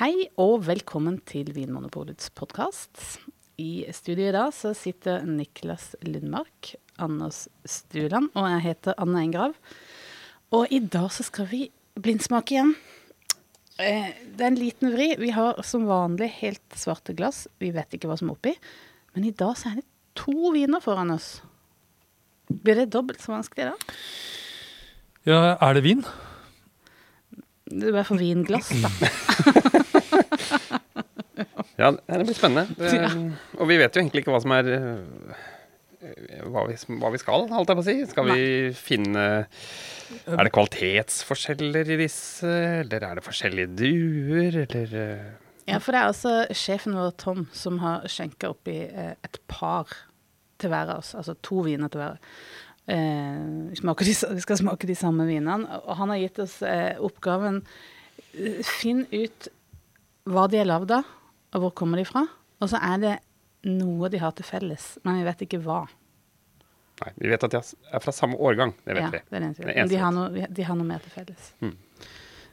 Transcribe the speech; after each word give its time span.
Hei 0.00 0.30
og 0.40 0.62
velkommen 0.64 1.18
til 1.28 1.50
Vinmonopolets 1.52 2.30
podkast. 2.32 3.18
I 3.60 3.84
studio 3.92 4.30
i 4.30 4.32
dag 4.32 4.52
så 4.56 4.70
sitter 4.72 5.26
Niklas 5.28 5.90
Lundmark, 6.06 6.70
Anders 6.96 7.42
Stuland 7.68 8.30
og 8.32 8.46
jeg 8.48 8.62
heter 8.64 8.96
Anne 8.96 9.20
Engrav. 9.26 9.58
Og 10.56 10.72
i 10.72 10.80
dag 10.80 11.10
så 11.12 11.26
skal 11.26 11.50
vi 11.50 11.66
blindsmake 12.00 12.56
igjen. 12.56 12.72
Eh, 13.76 14.08
Det 14.24 14.40
er 14.40 14.46
en 14.46 14.56
liten 14.56 14.92
vri. 14.94 15.10
Vi 15.20 15.34
har 15.36 15.60
som 15.62 15.84
vanlig 15.84 16.30
helt 16.40 16.64
svarte 16.80 17.12
glass. 17.12 17.46
Vi 17.60 17.70
vet 17.70 17.92
ikke 17.92 18.08
hva 18.08 18.16
som 18.16 18.30
er 18.32 18.38
oppi. 18.38 18.54
Men 19.14 19.28
i 19.28 19.36
dag 19.36 19.52
så 19.60 19.68
er 19.68 19.82
det 19.82 19.86
to 20.16 20.54
viner 20.56 20.80
foran 20.80 21.12
oss. 21.12 21.42
Blir 22.48 22.80
det 22.80 22.90
dobbelt 22.90 23.20
så 23.20 23.36
vanskelig 23.36 23.68
da? 23.68 23.94
Ja, 25.28 25.58
er 25.60 25.74
det 25.76 25.84
vin? 25.84 26.06
Det 27.70 27.84
er 27.84 27.92
i 27.92 27.98
hvert 28.00 28.08
fall 28.08 28.18
vinglass, 28.18 28.72
da. 28.80 29.68
Ja, 31.80 31.92
det 31.96 32.26
blir 32.28 32.36
spennende. 32.36 32.68
Ja. 33.00 33.08
Og 33.58 33.70
vi 33.70 33.78
vet 33.80 33.96
jo 33.96 34.02
egentlig 34.02 34.24
ikke 34.24 34.34
hva 34.34 34.42
som 34.44 34.52
er 34.54 34.68
øh, 34.76 35.40
hva 36.48 36.64
vi, 36.68 36.76
hva 37.00 37.10
vi 37.12 37.20
skal, 37.20 37.46
holdt 37.52 37.72
jeg 37.72 37.78
på 37.78 37.84
å 37.84 37.86
si. 37.86 37.96
Skal 38.10 38.30
vi 38.30 38.44
finne 38.76 39.26
Er 39.44 40.44
det 40.46 40.52
kvalitetsforskjeller 40.54 41.92
i 41.92 41.98
disse, 42.00 42.50
eller 42.84 43.04
er 43.06 43.20
det 43.20 43.26
forskjellige 43.26 43.72
duer, 43.80 44.62
eller 44.66 44.96
øh, 45.04 45.26
Ja, 45.68 45.78
for 45.78 45.94
det 45.94 46.00
er 46.00 46.08
altså 46.08 46.34
sjefen 46.56 46.96
vår, 46.98 47.12
Tom, 47.20 47.44
som 47.54 47.78
har 47.84 48.08
skjenka 48.10 48.50
oppi 48.54 48.80
eh, 48.88 49.12
et 49.26 49.38
par 49.50 49.92
til 50.60 50.72
hver 50.72 50.96
av 50.96 51.04
oss. 51.04 51.14
Altså 51.16 51.36
to 51.44 51.62
viner 51.66 51.92
til 51.92 52.02
hver. 52.02 52.18
Eh, 52.90 53.70
vi, 53.70 54.40
skal 54.42 54.58
smake 54.58 54.88
de 54.88 54.96
samme 54.98 55.28
vinene. 55.28 55.80
Og 55.84 55.96
han 56.00 56.12
har 56.12 56.20
gitt 56.24 56.42
oss 56.42 56.58
eh, 56.66 56.98
oppgaven 57.00 57.62
eh, 58.34 58.60
Finn 58.66 59.06
ut 59.12 59.50
hva 60.30 60.46
de 60.50 60.60
er 60.60 60.68
lagd 60.68 60.92
av, 60.94 61.06
og 61.54 61.64
hvor 61.64 61.74
kommer 61.76 62.00
de 62.00 62.06
fra. 62.08 62.24
Og 62.60 62.70
så 62.70 62.80
er 62.82 63.00
det 63.02 63.14
noe 63.68 64.10
de 64.12 64.20
har 64.20 64.34
til 64.36 64.46
felles, 64.46 64.92
men 65.04 65.20
vi 65.20 65.26
vet 65.26 65.46
ikke 65.46 65.60
hva. 65.64 65.82
Nei, 67.00 67.12
vi 67.16 67.30
vet 67.32 67.44
at 67.46 67.54
de 67.54 67.60
er 67.60 68.04
fra 68.04 68.12
samme 68.12 68.36
årgang. 68.36 68.74
Det 68.84 68.94
vet 68.96 69.02
ja, 69.06 69.10
vi. 69.14 69.22
Det 69.24 69.36
er 69.36 69.40
det 69.40 69.48
eneste 69.48 69.66
Men 69.70 69.90
de 69.90 70.00
har, 70.00 70.12
noe, 70.12 70.46
de 70.60 70.68
har 70.68 70.76
noe 70.76 70.88
mer 70.88 71.02
til 71.04 71.14
felles. 71.14 71.50
Mm. 71.64 71.74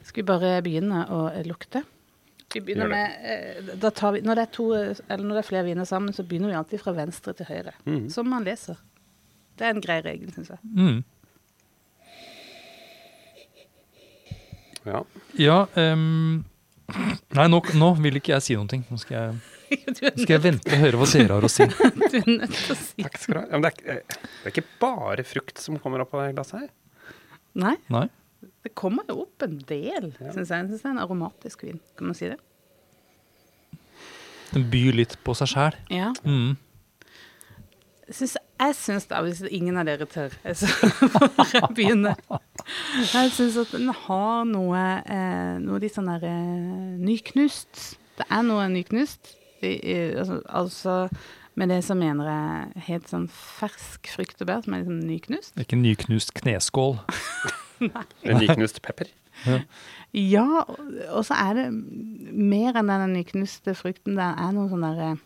Skal 0.08 0.22
vi 0.22 0.28
bare 0.30 0.52
begynne 0.64 1.04
å 1.12 1.26
eh, 1.28 1.44
lukte? 1.48 1.84
Vi 2.48 2.62
begynner 2.64 2.88
med, 2.88 3.16
eh, 3.28 3.74
da 3.76 3.90
tar 3.92 4.14
vi, 4.16 4.22
når, 4.24 4.38
det 4.38 4.46
er 4.46 4.52
to, 4.56 4.70
eh, 4.72 5.02
eller 5.08 5.26
når 5.26 5.36
det 5.36 5.42
er 5.42 5.48
flere 5.50 5.66
viner 5.66 5.88
sammen, 5.88 6.16
så 6.16 6.24
begynner 6.24 6.54
vi 6.54 6.56
alltid 6.56 6.80
fra 6.80 6.96
venstre 6.96 7.36
til 7.36 7.48
høyre. 7.50 7.76
Mm. 7.84 8.06
Som 8.12 8.32
man 8.32 8.48
leser. 8.48 8.80
Det 9.58 9.68
er 9.68 9.76
en 9.76 9.84
grei 9.84 9.98
regel, 10.06 10.32
syns 10.32 10.54
jeg. 10.54 10.60
Mm. 10.72 11.04
Ja. 14.88 15.02
Ja 15.36 15.58
ehm, 15.76 16.46
Nei, 17.36 17.44
nå, 17.52 17.58
nå 17.76 17.88
vil 18.00 18.16
ikke 18.20 18.32
jeg 18.36 18.44
si 18.46 18.54
noen 18.56 18.68
ting. 18.70 18.84
Nå 18.88 18.96
skal 19.02 19.16
jeg, 19.18 19.78
skal 20.22 20.32
jeg 20.38 20.42
vente 20.46 20.72
og 20.72 20.80
høre 20.80 21.00
hva 21.02 21.08
dere 21.12 21.34
har 21.36 21.44
å 21.44 21.50
si. 21.52 21.66
du 22.12 22.16
er 22.22 22.30
nødt 22.30 22.54
til 22.56 22.72
å 22.72 22.76
si 22.80 23.04
Takk 23.04 23.18
skal 23.20 23.34
du 23.34 23.40
ha. 23.40 23.44
Ja, 23.50 23.58
men 23.60 23.66
det, 23.66 23.72
er, 23.74 23.98
ikke- 24.00 24.20
det 24.22 24.46
er 24.48 24.54
ikke 24.54 24.66
bare 24.80 25.26
frukt 25.28 25.60
som 25.60 25.76
kommer 25.82 26.04
opp 26.06 26.14
av 26.16 26.24
det 26.24 26.34
glasset 26.38 26.62
her. 26.62 26.70
Nei, 27.58 27.74
Nei? 27.92 28.06
det 28.64 28.72
kommer 28.78 29.04
jo 29.10 29.22
opp 29.26 29.42
en 29.44 29.58
del, 29.68 30.12
Ja. 30.20 30.32
syns. 30.32 30.48
Jeg 30.54 30.68
synes 30.70 30.80
det 30.80 30.86
er 30.88 30.94
en 30.94 31.02
aromatisk 31.04 31.66
vin. 31.66 31.80
Kan 31.98 32.08
man 32.12 32.16
si 32.16 32.28
det? 32.32 32.38
Den 34.54 34.64
byr 34.72 34.96
litt 34.96 35.18
på 35.26 35.34
seg 35.36 35.50
sjæl. 35.52 35.76
Ja. 35.92 36.12
Mm. 36.24 36.54
Synes, 38.08 38.38
jeg 38.62 38.76
syns 38.78 39.04
da, 39.10 39.18
hvis 39.26 39.42
ingen 39.52 39.76
av 39.76 39.84
dere 39.90 40.06
tør, 40.08 40.32
så 40.56 40.70
får 40.72 41.52
jeg 41.58 41.68
begynne. 41.76 42.14
Jeg 42.96 43.32
syns 43.36 43.58
at 43.60 43.72
den 43.74 43.90
har 43.92 44.46
noe, 44.48 44.84
eh, 45.04 45.56
noe 45.62 45.80
litt 45.82 45.96
sånn 45.96 46.08
der 46.08 46.24
eh, 46.28 46.94
nyknust. 47.02 47.98
Det 48.18 48.26
er 48.32 48.46
noe 48.46 48.68
nyknust. 48.72 49.34
I, 49.60 49.74
i, 49.74 49.96
altså, 50.14 50.38
altså 50.46 50.94
med 51.58 51.72
det 51.72 51.80
som 51.84 51.98
mener 51.98 52.28
jeg 52.30 52.84
helt 52.86 53.08
sånn 53.10 53.26
fersk 53.34 54.06
frukt 54.12 54.42
og 54.44 54.50
bær 54.50 54.62
som 54.64 54.76
er 54.76 54.84
sånn 54.86 55.02
nyknust. 55.08 55.54
Det 55.56 55.64
er 55.64 55.68
ikke 55.68 55.80
nyknust 55.82 56.34
kneskål. 56.38 56.98
En 57.78 58.40
nyknust 58.40 58.80
pepper. 58.82 59.10
Ja, 60.10 60.64
og, 60.64 60.80
og 61.14 61.22
så 61.28 61.36
er 61.38 61.52
det 61.54 61.66
mer 61.70 62.74
enn 62.80 62.90
den 62.90 63.14
nyknuste 63.14 63.74
frukten. 63.78 64.16
Det 64.18 64.24
er 64.26 64.54
noe 64.56 64.66
sånn 64.70 64.82
der 64.82 65.02
eh, 65.04 65.20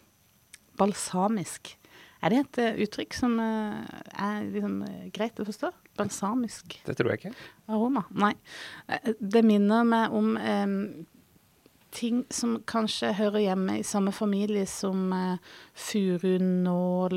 balsamisk. 0.81 1.73
Er 2.21 2.35
det 2.35 2.43
et 2.43 2.61
eh, 2.61 2.83
uttrykk 2.85 3.17
som 3.17 3.39
eh, 3.41 4.03
er 4.13 4.45
liksom 4.51 4.83
greit 5.17 5.41
å 5.41 5.49
forstå? 5.49 5.73
Balsamisk 5.99 6.79
Det 6.87 6.95
tror 6.97 7.11
jeg 7.13 7.19
ikke. 7.21 7.35
aroma? 7.69 8.05
Nei. 8.17 8.33
Eh, 8.89 9.13
Det 9.21 9.43
minner 9.45 9.85
meg 9.85 10.13
om 10.13 10.37
em, 10.37 11.07
ting 11.93 12.23
som 12.33 12.55
kanskje 12.65 13.11
hører 13.19 13.43
hjemme 13.45 13.79
i 13.81 13.83
samme 13.85 14.13
familie 14.17 14.65
som 14.67 15.13
uh, 15.13 15.37
furunål, 15.77 17.17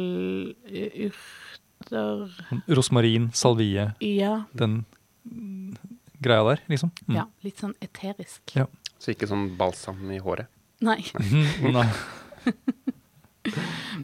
urter 1.07 2.33
Rosmarin, 2.67 3.29
salvie, 3.33 3.93
Ja. 4.01 4.43
den 4.53 4.81
greia 6.21 6.43
der, 6.49 6.59
liksom. 6.67 6.91
Mm. 7.07 7.15
ja. 7.15 7.25
Litt 7.43 7.57
sånn 7.63 7.73
eterisk. 7.81 8.41
Ja. 8.55 8.67
Så 8.99 9.11
ikke 9.13 9.27
sånn 9.29 9.55
balsam 9.57 10.03
i 10.11 10.19
håret. 10.19 10.47
Nei. 10.83 10.99
Nei. 11.61 11.87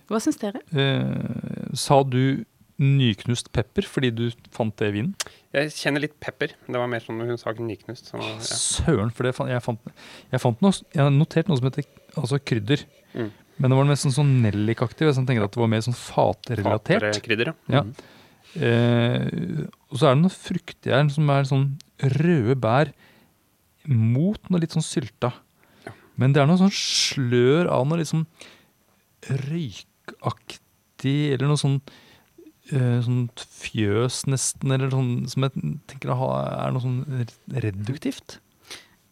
Hva 0.08 0.20
syns 0.22 0.38
dere? 0.42 0.62
Eh, 0.72 1.72
sa 1.78 2.02
du 2.04 2.46
nyknust 2.82 3.52
pepper 3.54 3.86
fordi 3.88 4.10
du 4.16 4.24
fant 4.54 4.74
det 4.82 4.90
i 4.90 4.96
vinen? 4.96 5.12
Jeg 5.54 5.74
kjenner 5.76 6.04
litt 6.04 6.16
pepper. 6.24 6.56
Det 6.66 6.80
var 6.82 6.90
mer 6.90 7.04
sånn 7.04 7.22
hun 7.22 7.38
sa 7.40 7.54
nyknust. 7.54 8.10
Sånn, 8.10 8.24
ja. 8.26 8.40
Søren, 8.42 9.12
for 9.14 9.28
det 9.28 9.36
fant, 9.38 9.52
jeg, 9.52 9.62
fant, 9.66 9.94
jeg 10.32 10.42
fant 10.42 10.64
noe 10.66 10.74
Jeg 10.96 11.04
har 11.04 11.14
notert 11.14 11.52
noe 11.52 11.60
som 11.60 11.70
heter 11.70 11.86
altså 12.18 12.40
krydder. 12.42 12.86
Mm. 13.14 13.30
Men 13.62 13.70
det 13.74 13.78
var 13.78 13.92
mest 13.92 14.10
sånn 14.16 14.34
nellikaktig. 14.42 15.06
Jeg 15.06 15.28
tenker 15.28 15.46
at 15.46 15.54
det 15.54 15.62
var 15.62 15.70
mer 15.70 15.86
sånn 15.86 15.98
fatrelatert. 15.98 17.06
Faterkrydder, 17.12 17.54
Ja. 17.70 17.86
Mhm. 17.86 17.94
Eh, 18.52 19.68
og 19.88 19.96
så 19.96 20.10
er 20.10 20.16
det 20.18 20.24
noe 20.26 20.34
fruktig 20.34 20.92
her 20.92 21.08
som 21.14 21.30
er 21.32 21.46
sånn 21.48 21.70
røde 22.20 22.58
bær 22.60 22.90
mot 23.88 24.50
noe 24.52 24.60
litt 24.60 24.76
sånn 24.76 24.84
sylta. 24.84 25.32
Ja. 25.86 25.94
Men 26.20 26.34
det 26.34 26.42
er 26.42 26.50
noe 26.50 26.60
sånn 26.60 26.74
slør 26.76 27.70
av 27.72 27.86
noe 27.88 28.04
sånn 28.04 28.26
røykaktig, 29.30 31.16
eller 31.34 31.48
noe 31.52 31.62
sånn 31.62 31.80
eh, 32.74 32.98
sånn 33.06 33.28
fjøs 33.38 34.24
nesten, 34.32 34.74
eller 34.74 34.92
sånn 34.94 35.12
som 35.32 35.46
jeg 35.48 35.66
tenker 35.92 36.14
er 36.14 36.74
noe 36.74 36.84
sånn 36.84 37.28
reduktivt. 37.66 38.40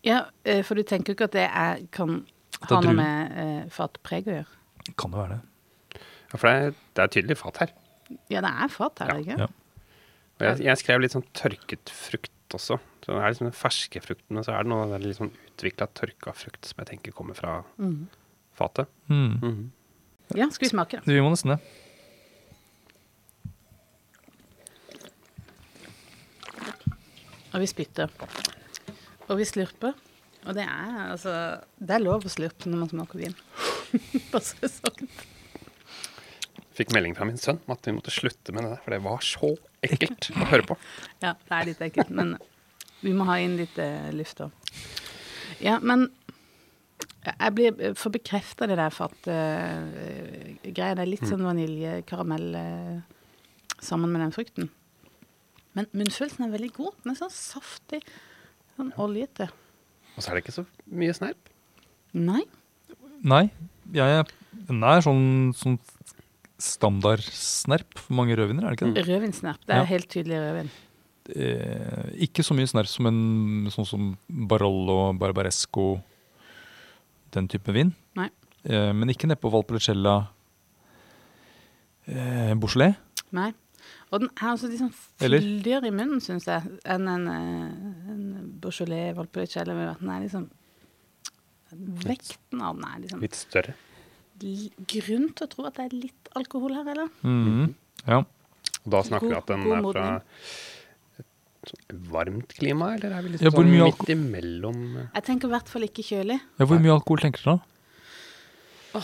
Ja, 0.06 0.24
eh, 0.48 0.62
for 0.64 0.80
du 0.80 0.86
tenker 0.88 1.12
jo 1.12 1.18
ikke 1.18 1.30
at 1.30 1.38
det 1.38 1.48
er, 1.48 1.86
kan 1.96 2.22
Det 2.60 2.72
ha 2.72 2.82
noe 2.84 2.96
med 2.96 3.40
eh, 3.44 3.64
fatpreg 3.74 4.30
å 4.30 4.38
gjøre? 4.40 4.94
Kan 5.00 5.14
det 5.14 5.22
være 5.22 5.38
det? 5.38 6.04
Ja, 6.30 6.38
for 6.38 6.46
det 6.48 6.54
er, 6.56 6.76
det 6.96 7.04
er 7.04 7.14
tydelig 7.16 7.40
fat 7.40 7.64
her. 7.64 7.74
Ja, 8.32 8.44
det 8.46 8.52
er 8.52 8.72
fat 8.74 9.04
her, 9.04 9.16
Ja. 9.16 9.24
ikke? 9.24 9.48
Ja. 9.48 9.50
Og 10.40 10.46
jeg, 10.48 10.62
jeg 10.70 10.80
skrev 10.80 11.02
litt 11.04 11.14
sånn 11.16 11.28
tørket 11.36 11.92
frukt 11.92 12.56
også. 12.56 12.78
Så 13.04 13.12
det 13.12 13.20
er 13.20 13.34
liksom 13.34 13.50
den 13.50 13.58
ferske 13.58 14.02
frukten, 14.04 14.38
men 14.38 14.46
så 14.46 14.54
er 14.56 14.64
det 14.64 14.72
noe 14.72 14.88
der 14.88 15.04
litt 15.04 15.18
sånn 15.20 15.34
utvikla 15.34 15.90
tørka 15.98 16.32
frukt 16.38 16.70
som 16.70 16.80
jeg 16.80 16.94
tenker 16.94 17.16
kommer 17.16 17.36
fra 17.36 17.60
mm. 17.76 18.00
fatet. 18.56 18.92
Mm. 19.12 19.36
Mhm. 19.42 19.68
Ja, 20.38 20.46
skal 20.54 20.68
vi 20.68 20.72
smake? 20.72 21.02
Vi 21.08 21.22
må 21.26 21.32
nesten 21.34 21.56
det. 21.56 21.60
Og 27.50 27.64
vi 27.64 27.70
spytter. 27.70 28.14
Og 29.30 29.40
vi 29.40 29.48
slurper. 29.48 29.98
Og 30.48 30.56
det 30.56 30.64
er 30.64 31.00
altså 31.10 31.34
Det 31.76 31.96
er 31.96 32.04
lov 32.04 32.24
å 32.26 32.32
slurpe 32.32 32.70
når 32.70 32.84
man 32.84 32.92
smaker 32.92 33.22
vin. 33.22 33.36
Bare 34.32 34.44
så 34.46 34.60
det 34.62 34.70
er 34.70 34.76
sagt. 34.76 35.26
Fikk 36.80 36.94
melding 36.96 37.16
fra 37.18 37.28
min 37.28 37.40
sønn 37.40 37.60
om 37.66 37.76
at 37.76 37.88
vi 37.88 37.96
måtte 37.98 38.14
slutte 38.14 38.54
med 38.56 38.64
det 38.64 38.72
der, 38.72 38.84
for 38.86 38.96
det 38.96 39.02
var 39.04 39.26
så 39.26 39.50
ekkelt 39.84 40.30
å 40.32 40.48
høre 40.54 40.70
på. 40.70 40.80
Ja, 41.26 41.34
det 41.36 41.58
er 41.58 41.68
litt 41.68 41.84
ekkelt, 41.90 42.14
men 42.16 42.38
vi 43.04 43.12
må 43.16 43.28
ha 43.28 43.36
inn 43.44 43.58
litt 43.60 43.76
eh, 43.84 44.08
luft 44.16 44.40
òg. 44.46 44.52
Ja, 45.60 45.76
men 45.84 46.08
jeg 47.26 47.52
blir 47.58 47.98
får 48.00 48.14
bekrefta 48.16 48.68
det 48.70 48.78
der 48.80 48.96
fatgreia. 48.96 50.64
det 50.64 50.88
er 50.88 51.10
litt 51.10 51.28
sånn 51.28 51.44
vanilje-karamell 51.44 52.48
eh, 52.56 53.00
sammen 53.84 54.14
med 54.14 54.24
den 54.24 54.36
frukten. 54.36 54.72
Men 55.80 55.88
munnfølelsen 55.96 56.44
er 56.46 56.52
veldig 56.52 56.74
god. 56.76 56.98
Den 57.06 57.14
er 57.16 57.20
sånn 57.22 57.32
saftig. 57.34 58.02
Sånn 58.76 58.92
oljete. 59.00 59.48
Og 60.18 60.20
så 60.26 60.30
er 60.34 60.36
det 60.38 60.44
ikke 60.44 60.58
så 60.60 60.66
mye 61.00 61.16
snerp. 61.16 61.50
Nei. 62.18 62.42
Nei, 63.24 63.46
jeg, 63.96 64.26
den 64.68 64.84
er 64.88 65.02
sånn, 65.06 65.24
sånn 65.56 65.78
standardsnerp 66.60 67.96
for 68.02 68.18
mange 68.20 68.36
rødviner, 68.36 68.66
er 68.68 68.74
det 68.76 68.80
ikke 68.80 68.92
det? 68.98 69.04
Rødvinsnerp. 69.08 69.62
Det 69.66 69.76
er 69.76 69.80
Ja. 69.84 69.90
helt 69.94 70.10
tydelig 70.12 70.40
rødvin. 70.44 70.70
Eh, 71.30 72.26
ikke 72.26 72.44
så 72.44 72.56
mye 72.58 72.68
snerp 72.68 72.88
som 72.90 73.06
en 73.08 73.70
sånn 73.72 73.86
som 73.88 74.18
Barollo, 74.28 75.14
Barbaresco, 75.14 76.02
den 77.32 77.48
type 77.48 77.72
vin. 77.72 77.94
Nei. 78.16 78.30
Eh, 78.66 78.92
men 78.92 79.08
ikke 79.14 79.28
nedpå 79.30 79.52
Valpolicella 79.54 80.28
eh, 82.08 82.54
Beaujolais. 82.56 82.96
Nei. 83.32 83.54
Og 84.12 84.24
den 84.24 84.30
er 84.36 84.48
altså 84.52 84.70
litt 84.72 84.82
sånn 84.82 84.94
fyldigere 85.22 85.88
i 85.90 85.94
munnen, 85.94 86.22
syns 86.24 86.48
jeg, 86.50 86.72
enn 86.86 87.08
en, 87.08 87.28
eh, 87.28 88.14
en 88.14 88.24
Beaujolais 88.62 89.14
Valpolicella. 89.18 89.76
Den 90.00 90.10
er 90.16 90.26
liksom 90.26 90.50
Vekten 91.70 92.64
av 92.66 92.80
den 92.80 92.86
er 92.88 93.00
liksom 93.04 93.22
Litt 93.22 93.36
større. 93.38 93.76
Grunn 94.40 95.28
til 95.38 95.46
å 95.46 95.50
tro 95.52 95.66
at 95.70 95.76
det 95.78 95.84
er 95.86 95.96
litt 96.08 96.30
alkohol 96.40 96.74
her, 96.80 96.88
eller? 96.96 97.10
Mhm. 97.22 97.74
Ja. 98.08 98.24
Og 98.86 98.92
da 98.96 99.02
snakker 99.04 99.28
vi 99.30 99.36
at 99.38 99.46
den 99.52 99.66
er 99.70 99.82
fra 99.92 100.08
varmt 102.10 102.54
klima, 102.56 102.94
eller 102.96 103.12
er 103.18 103.22
vi 103.22 103.30
Ja, 103.30 103.36
liksom 103.36 103.54
hvor 103.54 103.68
sånn 103.68 103.76
midt 103.86 104.10
imellom? 104.16 104.80
Jeg 105.14 105.24
tenker 105.28 105.50
i 105.50 105.52
hvert 105.52 105.70
fall 105.70 105.82
ikke 105.86 106.04
kjølig. 106.08 106.40
ja. 106.58 106.66
Hvor 106.66 106.80
mye 106.80 106.96
alkohol 106.96 107.20
tenker 107.20 107.44
du 107.44 107.50
da? 107.52 109.02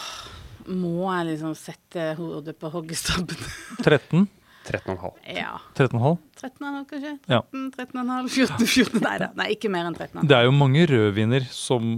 Må 0.66 1.12
jeg 1.14 1.28
liksom 1.36 1.54
sette 1.56 2.16
hodet 2.18 2.58
på 2.58 2.72
hoggestabben? 2.74 3.38
13? 3.84 4.28
13,5. 4.66 5.14
ja. 5.36 5.52
13,5? 5.78 6.18
13,5 6.42 6.86
kanskje? 6.90 7.12
Ja. 7.30 7.40
13,5, 7.54 8.30
14, 8.34 8.66
14 8.68 9.02
Nei 9.06 9.18
da. 9.22 9.28
Nei, 9.38 9.48
ikke 9.54 9.70
mer 9.72 9.86
enn 9.90 9.96
13,5. 9.98 10.26
Det 10.28 10.38
er 10.38 10.44
jo 10.48 10.52
mange 10.58 10.86
rødviner 10.90 11.46
som 11.54 11.90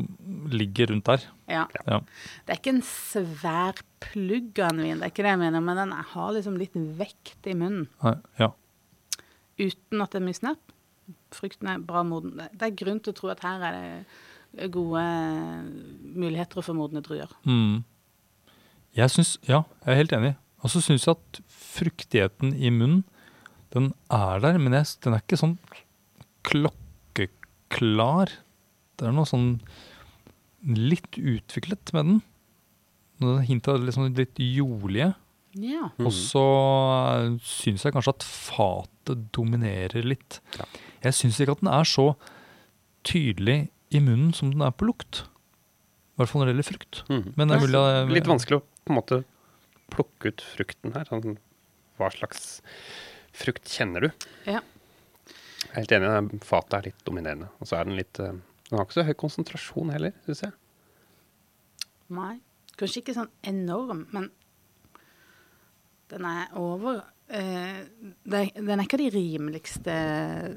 ligger 0.52 0.92
rundt 0.92 1.06
der. 1.08 1.24
Ja. 1.48 1.66
Ja. 1.88 2.00
Det 2.46 2.54
er 2.56 2.60
ikke 2.60 2.74
en 2.76 2.84
svær 2.84 3.80
plugg 4.04 4.60
av 4.60 4.74
en 4.76 4.84
vin, 4.84 5.00
det 5.00 5.08
er 5.08 5.14
ikke 5.14 5.24
det 5.26 5.34
jeg 5.36 5.42
mener, 5.46 5.64
men 5.64 5.80
den 5.80 5.92
har 6.14 6.32
liksom 6.36 6.58
litt 6.60 6.76
vekt 7.00 7.48
i 7.48 7.56
munnen. 7.58 7.88
Nei, 8.04 8.16
Ja. 8.40 8.52
Uten 9.58 10.02
at 10.04 10.12
det 10.14 10.20
er 10.22 10.26
mye 10.28 10.38
snap. 10.38 10.60
Frukten 11.34 11.68
er 11.72 11.80
bra 11.80 12.04
moden. 12.04 12.36
Det- 12.38 12.52
Det 12.60 12.68
er 12.68 12.76
grunn 12.86 13.00
til 13.02 13.14
å 13.14 13.16
tro 13.16 13.30
at 13.30 13.40
her 13.42 13.64
er 13.64 14.06
det 14.56 14.72
gode 14.72 15.02
muligheter 16.16 16.62
for 16.64 16.74
modne 16.78 17.02
druer. 17.02 17.30
Mm. 17.46 17.84
Jeg 18.98 19.10
syns 19.10 19.38
Ja, 19.48 19.64
jeg 19.86 19.94
er 19.94 19.96
helt 19.96 20.12
enig. 20.18 20.36
Og 20.68 20.74
så 20.74 20.82
syns 20.84 21.06
jeg 21.08 21.16
at 21.16 21.38
fruktigheten 21.48 22.52
i 22.60 22.72
munnen, 22.76 23.06
den 23.72 23.94
er 24.12 24.42
der, 24.44 24.58
men 24.60 24.76
jeg, 24.76 24.98
den 25.06 25.16
er 25.16 25.22
ikke 25.24 25.40
sånn 25.40 25.54
klokkeklar. 26.48 28.34
Det 29.00 29.08
er 29.08 29.16
noe 29.16 29.30
sånn 29.30 29.62
litt 30.68 31.16
utviklet 31.16 31.94
med 31.96 32.10
den. 32.10 32.20
Noe 33.24 33.46
Hint 33.48 33.70
av 33.72 33.80
liksom 33.80 34.12
litt 34.18 34.40
jordlige. 34.44 35.14
Ja. 35.58 35.88
Og 36.04 36.12
så 36.14 36.44
syns 37.48 37.86
jeg 37.88 37.96
kanskje 37.96 38.18
at 38.18 38.28
fatet 38.28 39.30
dominerer 39.36 40.04
litt. 40.04 40.42
Ja. 40.60 40.68
Jeg 41.08 41.18
syns 41.22 41.40
ikke 41.40 41.56
at 41.56 41.64
den 41.64 41.72
er 41.72 41.88
så 41.88 42.10
tydelig 43.08 43.60
i 43.96 44.04
munnen 44.04 44.36
som 44.36 44.52
den 44.52 44.68
er 44.68 44.76
på 44.76 44.90
lukt. 44.90 45.24
I 45.24 46.20
hvert 46.20 46.34
fall 46.34 46.44
når 46.44 46.52
det 46.52 46.56
gjelder 46.58 46.72
frukt. 46.74 47.02
Mm. 47.08 47.26
Men 47.40 47.48
det 47.48 47.56
er 47.56 47.64
mulig 47.64 48.20
Litt 48.20 48.32
vanskelig 48.36 48.60
å 48.60 48.66
på 48.68 48.92
en 48.92 49.00
måte 49.00 49.24
plukke 49.94 50.32
ut 50.32 50.44
frukten 50.56 50.96
her. 50.96 51.08
Sånn, 51.10 51.38
hva 52.00 52.10
slags 52.14 52.60
frukt 53.38 53.70
kjenner 53.72 54.08
du? 54.08 54.28
Ja. 54.50 54.62
Jeg 55.68 55.74
er 55.74 55.82
helt 55.82 55.96
enig, 55.98 56.42
fatet 56.48 56.78
er 56.78 56.90
litt 56.92 57.04
dominerende. 57.08 57.50
Og 57.60 57.70
så 57.70 57.80
er 57.80 57.90
den 57.90 57.98
litt 58.00 58.22
eh, 58.24 58.38
Den 58.68 58.80
har 58.80 58.88
ikke 58.88 59.00
så 59.00 59.08
høy 59.08 59.16
konsentrasjon 59.20 59.94
heller, 59.96 60.16
syns 60.26 60.46
jeg. 60.48 60.56
Nei. 62.14 62.38
Kanskje 62.78 63.02
ikke 63.02 63.16
sånn 63.18 63.32
enorm, 63.48 64.06
men 64.14 64.32
den 66.12 66.28
er 66.30 66.58
over 66.58 67.04
Uh, 67.28 67.84
det, 68.24 68.54
Den 68.56 68.80
er 68.80 68.86
ikke 68.86 69.02
de 69.02 69.10
rimeligste 69.12 69.96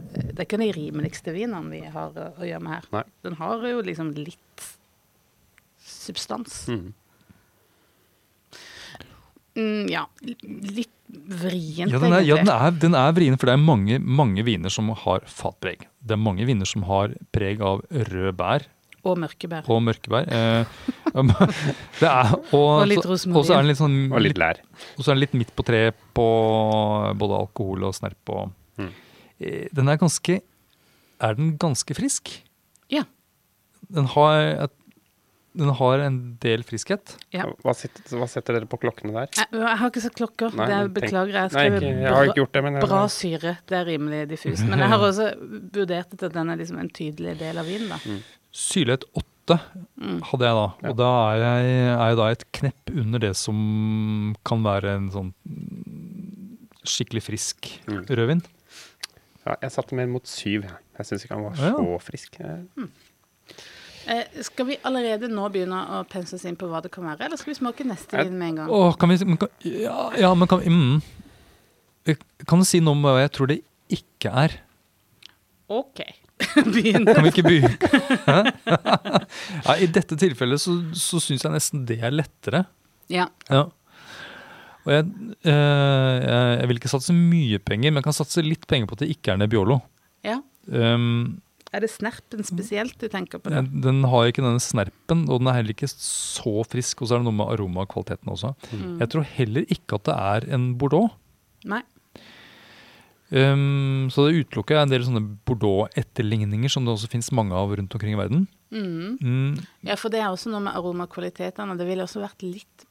Det 0.07 0.37
er 0.37 0.45
ikke 0.45 0.61
de 0.61 0.69
rimeligste 0.71 1.33
vinene 1.35 1.67
vi 1.67 1.81
har 1.83 2.15
å, 2.15 2.27
å 2.39 2.47
gjøre 2.47 2.63
med 2.63 2.77
her. 2.77 2.87
Nei. 2.95 3.03
Den 3.27 3.35
har 3.41 3.65
jo 3.67 3.81
liksom 3.83 4.13
litt 4.15 4.67
substans. 5.83 6.61
Mhm. 6.71 6.93
Mm, 9.59 9.89
ja, 9.91 10.05
litt 10.23 10.91
vrient, 11.11 11.91
Ja, 11.91 11.99
den 11.99 12.13
er, 12.15 12.21
ja, 12.23 12.37
den 12.39 12.49
er, 12.55 12.71
den 12.85 12.95
er 12.95 13.15
vrien, 13.17 13.37
for 13.41 13.51
det 13.51 13.55
er 13.57 13.63
mange, 13.63 13.99
mange 13.99 14.45
viner 14.47 14.71
som 14.71 14.93
har 14.95 15.25
fatpreg. 15.27 15.89
Det 16.01 16.15
er 16.15 16.21
mange 16.23 16.47
viner 16.47 16.69
som 16.71 16.85
har 16.87 17.15
preg 17.35 17.61
av 17.67 17.83
rød 17.91 18.37
bær 18.39 18.69
Og 19.03 19.19
mørkebær. 19.19 19.67
og 19.69 19.83
mørkebær. 19.83 20.29
Eh, 20.31 20.65
det 22.01 22.09
er, 22.09 22.33
og, 22.53 22.55
Og 22.55 22.87
litt 22.91 23.05
rosmarin. 23.09 23.39
Og 23.41 23.47
så 23.49 23.57
er 23.57 23.63
den 23.65 23.71
litt 23.73 23.81
sånn 23.81 23.99
Og 24.13 24.23
litt 24.23 24.39
lær. 24.39 24.61
Og 24.97 25.03
så 25.03 25.11
er 25.11 25.17
den 25.19 25.25
litt 25.25 25.35
midt 25.41 25.51
på 25.59 25.65
treet 25.67 25.99
på 26.15 26.27
både 27.19 27.41
alkohol 27.45 27.89
og 27.91 27.97
snerp. 27.99 28.21
Og, 28.37 28.57
Mm. 28.81 28.93
Eh, 29.41 29.67
Den 29.77 29.89
er 29.93 29.99
ganske 30.01 30.39
Er 31.21 31.35
den 31.37 31.51
ganske 31.61 31.93
frisk? 31.99 32.31
Ja. 32.89 33.03
Den 33.93 34.07
har, 34.15 34.39
et, 34.65 34.73
den 35.57 35.69
har 35.75 35.99
en 36.05 36.17
del 36.41 36.63
friskhet. 36.63 37.17
Ja. 37.35 37.45
Hva, 37.65 37.73
sitter, 37.75 38.05
hva 38.19 38.29
setter 38.31 38.55
dere 38.55 38.67
på 38.71 38.79
klokkene 38.79 39.13
der? 39.13 39.29
Jeg, 39.35 39.49
jeg 39.59 39.79
har 39.81 39.91
ikke 39.91 40.03
sett 40.05 40.15
klokker. 40.15 40.53
Nei, 40.55 40.67
det 40.71 40.77
er, 40.77 40.89
beklager. 40.95 41.33
Jeg 41.35 41.43
har 41.43 41.57
Nei, 41.57 41.65
ikke, 41.67 41.91
jeg 42.05 42.13
har 42.15 42.29
ikke 42.29 42.39
gjort 42.43 42.53
det, 42.53 42.63
men 42.63 42.75
jeg, 42.79 42.85
bra 42.87 43.01
syre. 43.11 43.57
Det 43.67 43.77
er 43.81 43.85
rimelig 43.89 44.21
diffust. 44.31 44.63
Men 44.71 44.79
jeg 44.85 44.89
har 44.93 44.99
også 45.09 45.27
vurdert 45.75 46.15
at 46.23 46.33
den 46.37 46.51
er 46.55 46.57
liksom 46.61 46.79
en 46.79 46.91
tydelig 46.95 47.35
del 47.43 47.59
av 47.59 47.67
vinen. 47.67 47.99
Mm. 48.07 48.23
Syrlighet 48.53 49.05
8 49.15 49.27
Mm. 49.51 50.21
hadde 50.23 50.47
jeg 50.47 50.55
da. 50.55 50.67
Ja. 50.85 50.91
Og 50.93 50.97
da 51.01 51.07
er 51.35 51.41
jeg, 51.43 51.71
er 51.91 52.05
jeg 52.13 52.17
da 52.21 52.27
et 52.31 52.45
knepp 52.55 52.91
under 53.03 53.19
det 53.19 53.33
som 53.35 53.57
kan 54.47 54.63
være 54.63 54.93
en 54.95 55.09
sånn 55.11 55.33
mm, 55.43 56.69
skikkelig 56.87 57.23
frisk 57.27 57.71
Mm. 57.89 58.05
rødvin. 58.07 58.43
ja, 59.47 59.57
jeg 59.65 59.71
satte 59.75 59.97
mer 59.99 60.07
mot 60.07 60.23
syv. 60.31 60.63
jeg. 60.69 61.07
Syns 61.07 61.25
ikke 61.25 61.35
han 61.35 61.43
var 61.49 61.57
Ja. 61.57 61.73
så 61.73 61.99
frisk. 62.01 62.39
Jeg- 62.39 62.89
Eh, 64.07 64.43
skal 64.47 64.67
vi 64.71 64.79
allerede 64.87 65.29
nå 65.29 65.49
begynne 65.53 65.81
å 65.97 66.03
pense 66.09 66.37
oss 66.37 66.47
inn 66.49 66.57
på 66.59 66.69
hva 66.71 66.81
det 66.85 66.93
kan 66.95 67.05
være, 67.05 67.27
eller 67.27 67.41
skal 67.41 67.53
vi 67.53 67.59
smake 67.59 67.87
neste 67.89 68.17
vin 68.23 68.37
med 68.39 68.53
en 68.53 68.61
gang? 68.63 68.73
Åh, 68.73 68.95
kan 69.01 69.13
vi 69.13 69.19
men 69.27 69.41
kan, 69.41 69.51
ja, 69.67 69.99
ja, 70.19 70.33
men 70.35 70.49
kan 70.51 70.65
mm. 70.65 71.01
Kan 72.49 72.63
du 72.63 72.67
si 72.67 72.81
noe 72.81 72.97
om 72.97 73.05
hva 73.05 73.19
jeg 73.21 73.33
tror 73.37 73.51
det 73.51 73.59
ikke 73.93 74.33
er? 74.45 74.57
OK. 75.71 76.01
Begynn. 76.57 77.05
Kan 77.15 77.27
vi 77.27 77.31
ikke 77.35 77.45
begynne? 77.45 77.77
ja, 79.67 79.75
I 79.77 79.87
dette 79.93 80.17
tilfellet 80.19 80.63
så, 80.63 80.73
så 80.97 81.21
syns 81.23 81.45
jeg 81.45 81.53
nesten 81.53 81.85
det 81.87 81.99
er 82.01 82.15
lettere. 82.15 82.65
Ja. 83.13 83.29
Ja. 83.53 83.67
Og 84.87 84.95
jeg, 84.95 85.05
eh, 85.45 86.17
jeg, 86.25 86.57
jeg 86.63 86.71
vil 86.71 86.81
ikke 86.81 86.93
satse 86.95 87.15
mye 87.15 87.61
penger, 87.63 87.93
men 87.93 88.01
jeg 88.01 88.09
kan 88.09 88.17
satse 88.17 88.43
litt 88.47 88.65
penger 88.71 88.89
på 88.89 88.97
at 88.97 89.05
det 89.05 89.11
ikke 89.13 89.35
er 89.35 89.43
Nebbiolo. 89.43 89.83
ja. 90.27 90.41
Um, 90.71 91.41
Er 91.73 91.85
det 91.85 91.91
snerpen 91.93 92.43
spesielt 92.43 92.97
du 92.99 93.07
tenker 93.09 93.39
på? 93.39 93.51
da? 93.53 93.61
den, 93.63 93.81
den 93.85 94.01
har 94.11 94.27
ikke 94.27 94.43
denne 94.43 94.59
snerpen, 94.63 95.27
og 95.31 95.39
den 95.39 95.51
er 95.53 95.61
heller 95.61 95.75
ikke 95.77 95.87
så 95.93 96.65
frisk. 96.67 97.03
Og 97.03 97.09
så 97.11 97.15
er 97.15 97.23
det 97.23 97.29
noe 97.29 97.37
med 97.39 97.53
aromakvaliteten 97.55 98.33
også. 98.33 98.55
Mm. 98.75 98.97
Jeg 99.05 99.13
tror 99.13 99.29
heller 99.37 99.71
ikke 99.77 100.01
at 100.01 100.09
det 100.11 100.17
er 100.19 100.49
en 100.59 100.65
Bordeaux. 100.81 101.15
Nei. 101.71 101.83
Um, 103.31 104.09
så 104.11 104.25
det 104.27 104.41
utelukker 104.43 104.81
en 104.81 104.91
del 104.91 105.05
sånne 105.07 105.23
Bordeaux-etterligninger 105.47 106.73
som 106.73 106.83
det 106.83 106.97
også 106.97 107.11
finnes 107.13 107.31
mange 107.39 107.55
av 107.55 107.71
rundt 107.79 107.95
omkring 107.95 108.17
i 108.17 108.19
verden. 108.19 108.49
Mm. 108.75 109.19
Mm, 109.23 109.61
Ja, 109.87 109.95
for 109.99 110.11
det 110.11 110.19
er 110.19 110.33
også 110.33 110.51
noe 110.51 110.65
med 110.67 110.75
aromakvalitetene. 110.75 111.77
Det 111.79 111.87
ville 111.87 112.03
også 112.07 112.25
vært 112.25 112.43
litt 112.43 112.87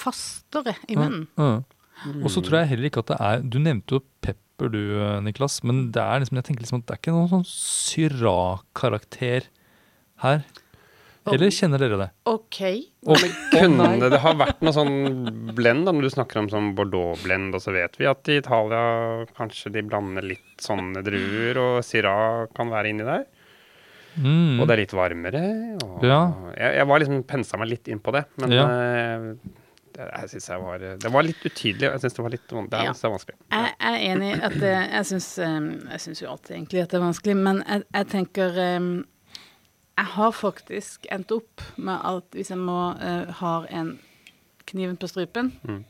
fastere 0.00 0.76
i 0.88 0.96
munnen. 1.00 1.26
ja, 1.40 1.54
ja. 1.56 1.62
Og 2.24 2.30
så 2.32 2.40
tror 2.40 2.62
jeg 2.62 2.70
heller 2.70 2.88
ikke 2.88 3.02
at 3.02 3.10
det 3.10 3.16
er 3.20 3.42
Du 3.44 3.58
nevnte 3.60 3.98
jo 3.98 3.98
pepper, 4.24 4.38
du 4.68 5.20
Niklas, 5.24 5.62
men 5.64 5.90
det 5.94 6.02
er 6.02 6.20
liksom, 6.20 6.36
jeg 6.36 6.44
tenker 6.44 6.62
liksom 6.66 6.78
at 6.82 6.86
det 6.86 6.94
er 6.96 7.00
ikke 7.00 7.14
noen 7.16 7.30
sånn 7.30 7.46
Syrah-karakter 7.48 9.46
her. 10.24 10.42
Eller 11.30 11.52
kjenner 11.52 11.78
dere 11.78 11.98
det? 12.00 12.08
OK. 12.26 12.58
Og, 13.06 13.20
Kunne 13.52 14.08
det 14.10 14.18
ha 14.22 14.32
vært 14.40 14.62
noe 14.64 14.72
sånn 14.74 15.52
blend, 15.54 15.84
da, 15.86 15.92
når 15.92 16.06
du 16.08 16.10
snakker 16.14 16.40
om 16.40 16.48
sånn 16.50 16.70
Bordeaux-blend, 16.78 17.54
og 17.54 17.60
så 17.62 17.74
vet 17.76 17.96
vi 18.00 18.08
at 18.10 18.28
i 18.32 18.38
Italia 18.40 19.26
kanskje 19.36 19.70
de 19.76 19.82
blander 19.86 20.24
litt 20.26 20.64
sånne 20.64 21.02
druer, 21.06 21.60
og 21.60 21.84
Syrah 21.86 22.46
kan 22.56 22.72
være 22.72 22.90
inni 22.94 23.04
der. 23.06 23.26
mm, 24.16 24.60
Og 24.60 24.66
det 24.66 24.74
er 24.74 24.80
litt 24.82 24.96
varmere. 24.96 25.44
Og 25.84 26.02
Ja. 26.04 26.32
jeg, 26.56 26.74
jeg 26.80 26.86
var 26.88 26.98
liksom 27.04 27.22
pensa 27.28 27.56
meg 27.60 27.68
litt 27.68 27.88
inn 27.88 28.00
på 28.00 28.12
det, 28.16 28.24
men 28.40 28.50
Ja. 28.52 28.64
uh, 28.66 29.34
jeg 30.08 30.28
synes 30.32 30.48
jeg 30.48 30.60
var, 30.64 30.78
det 31.02 31.10
var 31.12 31.22
litt 31.26 31.44
utydelig. 31.46 31.86
og 31.88 31.92
Jeg 31.96 32.00
syns 32.04 32.16
det 32.18 32.24
var 32.24 32.30
litt 32.34 32.48
det 32.48 32.78
er, 32.80 32.84
Ja. 32.84 32.92
vanskelig. 33.10 33.36
Jeg 33.50 33.74
er 33.80 33.98
enig 34.10 34.32
at 34.42 34.52
det, 34.60 34.74
jeg 34.92 35.06
syns 35.10 35.28
Jeg 35.38 36.00
syns 36.00 36.22
jo 36.22 36.28
alltid 36.30 36.56
egentlig 36.56 36.82
at 36.82 36.90
det 36.90 36.98
er 37.00 37.04
vanskelig, 37.06 37.36
men 37.36 37.62
jeg, 37.68 37.84
jeg 37.94 38.06
tenker 38.08 38.60
Jeg 40.00 40.06
har 40.16 40.32
faktisk 40.32 41.06
endt 41.12 41.32
opp 41.36 41.60
med 41.76 42.00
at 42.08 42.30
hvis 42.32 42.50
jeg 42.50 42.58
må 42.58 42.78
uh, 42.96 43.30
ha 43.42 43.54
en 43.68 43.98
kniven 44.70 44.96
på 44.96 45.08
strupen, 45.10 45.52
Mm. 45.66 45.84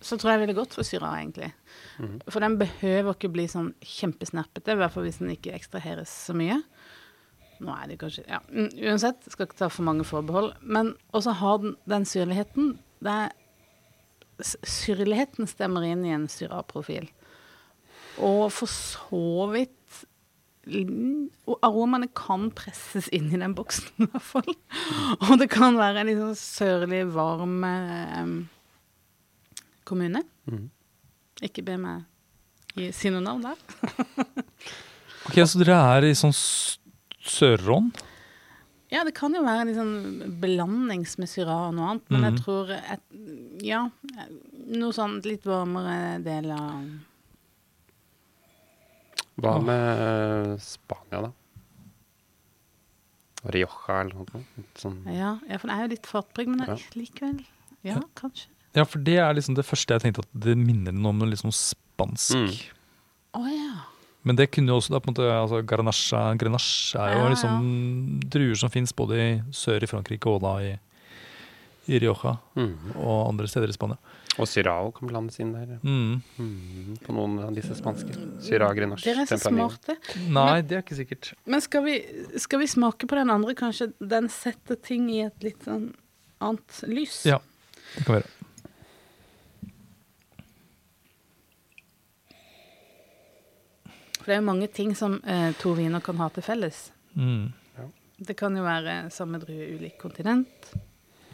så 0.00 0.16
tror 0.18 0.30
jeg 0.32 0.40
jeg 0.40 0.46
ville 0.48 0.56
gått 0.60 0.74
for 0.74 0.82
syra, 0.82 1.12
egentlig. 1.20 1.52
Mm. 2.00 2.20
For 2.30 2.40
den 2.40 2.56
behøver 2.58 3.12
ikke 3.14 3.30
bli 3.32 3.44
sånn 3.46 3.74
kjempesnerpete, 3.84 4.72
i 4.72 4.80
hvert 4.80 4.92
fall 4.94 5.04
hvis 5.06 5.18
den 5.20 5.30
ikke 5.30 5.52
ekstraheres 5.54 6.08
så 6.08 6.34
mye. 6.34 6.58
Nå 7.60 7.72
er 7.72 7.86
det 7.88 7.98
kanskje 8.00 8.24
Ja, 8.28 8.40
mm, 8.50 8.68
uansett, 8.84 9.22
skal 9.30 9.46
ikke 9.46 9.56
ta 9.58 9.68
for 9.72 9.82
mange 9.86 10.04
forbehold. 10.04 10.54
Men 10.62 10.94
også 11.14 11.32
har 11.38 11.58
den, 11.62 11.76
den 11.88 12.04
syrligheten 12.04 12.78
det 13.04 13.18
Syrligheten 14.68 15.48
stemmer 15.48 15.86
inn 15.88 16.02
i 16.04 16.12
en 16.12 16.26
syraprofil. 16.28 17.06
Og 18.20 18.50
for 18.52 18.68
så 18.68 19.46
vidt 19.52 19.72
Og 20.66 21.60
aromaene 21.62 22.08
kan 22.16 22.48
presses 22.56 23.06
inn 23.14 23.28
i 23.30 23.38
den 23.38 23.54
boksen, 23.54 23.86
i 24.02 24.08
hvert 24.10 24.24
fall. 24.26 24.48
Og 25.28 25.36
det 25.38 25.46
kan 25.52 25.78
være 25.78 26.02
en 26.02 26.10
litt 26.10 26.18
sånn 26.18 26.40
sørlig, 26.40 27.04
varm 27.14 27.62
eh, 27.68 28.32
kommune. 29.86 30.24
Mm. 30.50 30.66
Ikke 31.46 31.62
be 31.62 31.78
meg 31.78 32.02
gi, 32.76 32.90
si 32.92 33.12
noe 33.12 33.24
navn 33.24 33.46
der. 33.46 33.62
ok, 35.28 35.38
Så 35.46 35.62
dere 35.62 35.78
er 35.94 36.08
i 36.08 36.16
sånn 36.18 36.34
Sør-Ron? 36.34 37.92
Ja, 38.92 39.02
det 39.02 39.14
kan 39.18 39.34
jo 39.34 39.40
være 39.42 39.64
en 39.66 39.74
sånn 39.74 40.36
blandings 40.40 41.16
med 41.18 41.28
Syrah 41.28 41.68
og 41.68 41.74
noe 41.74 41.88
annet, 41.90 42.10
men 42.10 42.20
Mhm. 42.20 42.26
jeg 42.30 42.44
tror 42.44 42.70
et, 42.70 43.02
Ja, 43.66 43.80
noe 44.68 44.92
sånn 44.92 45.20
litt 45.24 45.42
varmere 45.44 46.22
del 46.22 46.50
av 46.52 46.84
Hva 49.40 49.58
med 49.62 50.60
Spania, 50.64 51.20
da? 51.26 51.32
Rioja 53.52 54.00
eller 54.00 54.14
noe 54.14 54.26
sånt? 54.32 54.80
Sånn. 54.80 54.96
Ja, 55.12 55.38
ja 55.48 55.58
for 55.58 55.68
det 55.70 55.76
er 55.76 55.82
jo 55.86 55.92
litt 55.94 56.06
fartpreg, 56.08 56.48
men 56.48 56.66
Ja. 56.66 56.76
likevel 56.94 57.44
Ja, 57.84 58.00
kanskje. 58.16 58.46
Ja, 58.74 58.84
for 58.84 58.98
det 58.98 59.18
er 59.18 59.32
liksom 59.34 59.54
det 59.54 59.64
første 59.64 59.94
jeg 59.94 60.02
tenkte 60.02 60.24
at 60.24 60.32
det 60.40 60.56
minner 60.58 60.92
noe 60.92 61.10
om 61.10 61.18
noe 61.18 61.28
liksom 61.30 61.50
spansk. 61.52 62.34
Mm. 62.34 62.72
oh, 63.34 63.46
ja. 63.46 63.84
Men 64.26 64.36
det 64.36 64.48
kunne 64.50 64.72
jo 64.74 64.80
også 64.80 64.90
da 64.96 64.98
på 65.00 65.08
en 65.08 65.14
måte 65.14 65.26
altså 65.30 65.60
Grenache, 65.70 66.20
Grenache 66.40 66.98
er 66.98 67.14
jo 67.14 67.22
Ja, 67.22 67.28
liksom 67.30 68.20
druer 68.32 68.58
som 68.58 68.72
fins 68.74 68.92
både 68.98 69.16
i 69.22 69.30
sør 69.54 69.84
i 69.86 69.88
Frankrike 69.90 70.26
og 70.32 70.40
da 70.42 70.54
i, 70.66 70.72
i 71.86 72.00
Rioja 72.02 72.32
Mhm. 72.58 72.96
og 72.98 73.28
andre 73.30 73.46
steder 73.46 73.70
i 73.70 73.76
Spania. 73.76 73.96
Og 74.38 74.44
Syrao 74.50 74.90
kan 74.92 75.08
blandes 75.08 75.38
inn 75.40 75.52
der. 75.54 75.78
Mm. 75.82 76.20
Mhm. 76.36 76.96
På 77.06 77.14
noen 77.16 77.38
av 77.46 77.54
disse 77.56 77.72
spanske. 77.78 78.12
Syrah, 78.44 78.74
Grenache, 78.76 79.04
Dere 79.06 79.22
er 79.22 79.30
så 79.30 79.38
smarte. 79.40 79.96
Nei, 80.28 80.60
det 80.60 80.76
er 80.76 80.82
ikke 80.82 80.98
sikkert. 80.98 81.30
Men 81.46 81.62
skal 81.64 81.84
vi, 81.86 81.94
skal 82.36 82.58
vi 82.60 82.66
smake 82.66 83.06
på 83.08 83.16
den 83.16 83.30
andre? 83.32 83.54
Kanskje 83.56 83.92
den 84.02 84.28
setter 84.28 84.76
ting 84.76 85.08
i 85.08 85.22
et 85.24 85.40
litt 85.46 85.62
sånn 85.64 85.94
annet 86.42 86.82
lys? 86.90 87.22
Ja, 87.30 87.38
det 87.96 88.04
kan 88.04 88.18
være. 88.18 88.26
For 94.26 94.32
det 94.32 94.40
er 94.40 94.40
jo 94.40 94.48
mange 94.48 94.66
ting 94.74 94.88
som 94.98 95.20
eh, 95.22 95.52
to 95.54 95.70
viner 95.78 96.02
kan 96.02 96.18
ha 96.18 96.26
til 96.34 96.42
felles. 96.42 96.88
Mm. 97.14 97.52
Det 98.26 98.34
kan 98.34 98.56
jo 98.58 98.64
være 98.64 99.04
samme 99.14 99.38
drue, 99.38 99.68
ulik 99.76 100.00
kontinent. 100.00 100.72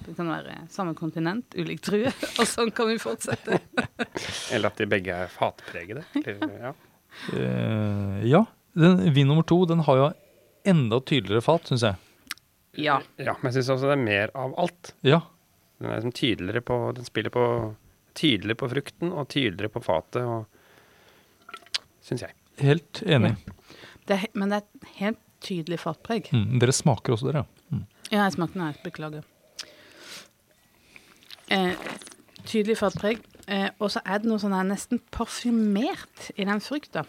Det 0.02 0.12
kan 0.12 0.28
være 0.28 0.58
samme 0.68 0.92
kontinent, 0.98 1.56
ulik 1.56 1.80
drue. 1.86 2.12
Og 2.42 2.44
sånn 2.50 2.68
kan 2.76 2.90
vi 2.90 2.98
fortsette. 3.00 3.62
Eller 4.52 4.68
at 4.68 4.76
de 4.76 4.88
begge 4.92 5.16
er 5.24 5.32
fatpregede. 5.32 6.02
Eller, 6.20 6.52
ja. 6.66 6.74
Uh, 7.32 8.20
ja. 8.28 8.42
Den, 8.76 9.00
vin 9.16 9.32
nummer 9.32 9.48
to 9.48 9.62
den 9.72 9.86
har 9.88 10.02
jo 10.02 10.10
enda 10.68 11.00
tydeligere 11.00 11.46
fat, 11.48 11.72
syns 11.72 11.86
jeg. 11.88 11.96
Ja. 12.76 12.98
ja, 13.16 13.38
men 13.40 13.48
jeg 13.48 13.62
syns 13.62 13.72
også 13.78 13.88
det 13.88 13.96
er 13.96 14.04
mer 14.04 14.36
av 14.36 14.52
alt. 14.60 14.92
Ja. 15.00 15.22
Den 15.80 15.88
er 15.88 15.96
liksom 15.96 16.12
tydeligere 16.20 16.60
på 16.68 16.82
Den 17.00 17.08
spiller 17.08 17.32
på 17.32 17.46
tydeligere 18.12 18.60
på 18.60 18.68
frukten 18.74 19.16
og 19.16 19.32
tydeligere 19.32 19.72
på 19.72 19.80
fatet, 19.88 20.28
og 20.28 20.44
syns 22.04 22.28
jeg. 22.28 22.36
Helt 22.60 23.02
enig. 23.06 23.36
Det 24.08 24.18
er, 24.18 24.30
men 24.34 24.52
det 24.52 24.60
er 24.60 24.64
et 24.66 24.88
helt 24.98 25.20
tydelig 25.42 25.80
fatpreg. 25.82 26.28
Mm. 26.34 26.58
Dere 26.62 26.74
smaker 26.74 27.16
også, 27.16 27.30
dere. 27.30 27.44
Mm. 27.72 27.84
Ja, 28.10 28.24
jeg 28.24 28.36
smakte 28.36 28.58
den 28.58 28.66
her. 28.66 28.80
Beklager. 28.84 29.28
Eh, 31.52 31.74
tydelig 32.46 32.78
fatpreg. 32.80 33.22
Eh, 33.46 33.68
og 33.82 33.90
så 33.92 34.02
er 34.04 34.22
det 34.22 34.30
noe 34.30 34.40
sånn 34.42 34.54
her 34.54 34.66
nesten 34.66 35.02
parfymert 35.14 36.30
i 36.36 36.46
den 36.46 36.62
frukta. 36.62 37.04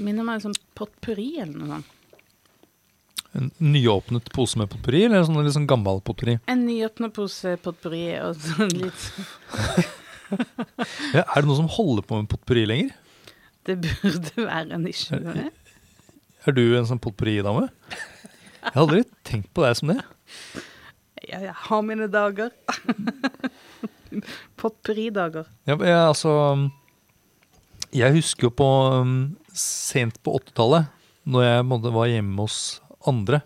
Minner 0.00 0.24
meg 0.24 0.40
om 0.40 0.48
sånn 0.48 0.60
potpurri 0.78 1.34
eller 1.42 1.56
noe 1.56 1.72
sånt. 1.74 1.96
En 3.30 3.52
nyåpnet 3.62 4.26
pose 4.34 4.58
med 4.58 4.66
potpurri, 4.72 5.04
eller 5.06 5.22
sånn 5.22 5.38
litt 5.38 5.54
sånn 5.54 5.68
gammel 5.70 6.00
potpurri? 6.02 6.40
En 6.50 6.64
nyåpnet 6.66 7.12
pose 7.14 7.52
potpurri 7.62 8.08
og 8.18 8.34
sånn 8.42 8.72
litt 8.74 9.04
Ja, 11.16 11.24
er 11.24 11.40
det 11.40 11.46
noen 11.48 11.60
som 11.62 11.70
holder 11.76 12.06
på 12.06 12.20
med 12.20 12.30
potpurri 12.30 12.66
lenger? 12.68 12.94
Det 13.68 13.76
burde 13.82 14.46
være 14.46 14.76
en 14.76 14.84
nisje. 14.86 15.18
Er, 15.18 15.50
Er 16.46 16.56
du 16.56 16.62
en 16.78 16.88
sånn 16.88 17.00
potpurri-dame? 17.02 17.68
Jeg 18.60 18.74
har 18.74 18.82
aldri 18.84 19.04
tenkt 19.26 19.50
på 19.56 19.64
deg 19.64 19.76
som 19.78 19.92
det. 19.92 20.00
Jeg, 21.20 21.42
jeg 21.46 21.56
har 21.66 21.82
mine 21.86 22.08
dager. 22.12 22.52
Potpurridager. 24.60 25.46
Ja, 25.68 25.76
jeg, 25.76 25.98
altså 26.02 26.32
Jeg 27.94 28.16
husker 28.16 28.48
jo 28.48 28.54
på 28.58 28.70
um, 29.00 29.18
sent 29.54 30.18
på 30.24 30.34
80-tallet, 30.40 30.88
når 31.30 31.46
jeg 31.46 31.68
måtte, 31.68 31.92
var 31.94 32.10
hjemme 32.10 32.46
hos 32.46 32.80
andre 33.08 33.40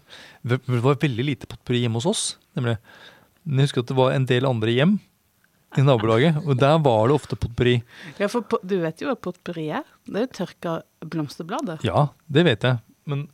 det 0.45 0.61
var 0.67 0.99
veldig 1.01 1.25
lite 1.25 1.49
potpurri 1.49 1.81
hjemme 1.85 2.01
hos 2.01 2.09
oss, 2.09 2.23
nemlig. 2.57 2.77
Men 3.45 3.63
jeg 3.63 3.71
husker 3.71 3.85
at 3.85 3.91
det 3.91 3.97
var 3.97 4.13
en 4.13 4.27
del 4.29 4.49
andre 4.49 4.75
hjem 4.75 4.95
i 5.79 5.83
nabolaget, 5.85 6.37
og 6.47 6.59
der 6.61 6.79
var 6.85 7.09
det 7.09 7.15
ofte 7.17 7.37
potpurri. 7.37 7.79
Ja, 8.21 8.27
for 8.31 8.43
po- 8.47 8.61
du 8.63 8.77
vet 8.83 9.01
jo 9.03 9.09
hva 9.11 9.17
potpurri 9.19 9.69
er? 9.75 9.83
Det 10.07 10.17
er 10.21 10.27
jo 10.27 10.33
tørka 10.41 10.75
blomsterblader. 11.05 11.79
Ja, 11.87 12.07
det 12.31 12.45
vet 12.47 12.63
jeg. 12.69 12.79
Men 13.11 13.27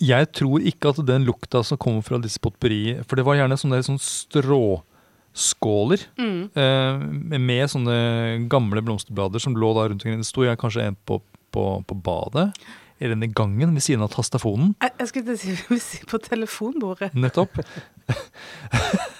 jeg 0.00 0.30
tror 0.32 0.60
ikke 0.64 0.88
at 0.94 1.02
den 1.06 1.24
lukta 1.28 1.60
som 1.64 1.76
kommer 1.78 2.02
fra 2.04 2.16
disse 2.22 2.40
potpurri 2.40 2.94
For 3.04 3.16
det 3.20 3.24
var 3.28 3.36
gjerne 3.36 3.58
sånne, 3.60 3.82
sånne 3.84 4.00
stråskåler 4.00 6.00
Mm. 6.16 6.48
eh, 6.56 7.38
med 7.38 7.68
sånne 7.68 8.48
gamle 8.48 8.80
blomsterblader 8.82 9.38
som 9.40 9.54
lå 9.54 9.74
da 9.76 9.84
rundt 9.88 10.00
omkring. 10.04 10.18
Det 10.22 10.26
sto 10.30 10.42
jeg 10.46 10.56
kanskje 10.58 10.86
en 10.88 10.96
på, 11.04 11.20
på, 11.52 11.66
på 11.86 11.94
badet, 12.02 12.50
i 12.98 13.04
gangen 13.28 13.74
ved 13.76 13.82
siden 13.84 14.00
av 14.02 14.08
tastafonen. 14.14 14.72
Jeg, 14.80 14.90
jeg 14.98 15.08
skulle 15.08 15.36
si 15.36 16.04
på 16.10 16.18
telefonbordet. 16.24 17.12
Nettopp. 17.14 17.58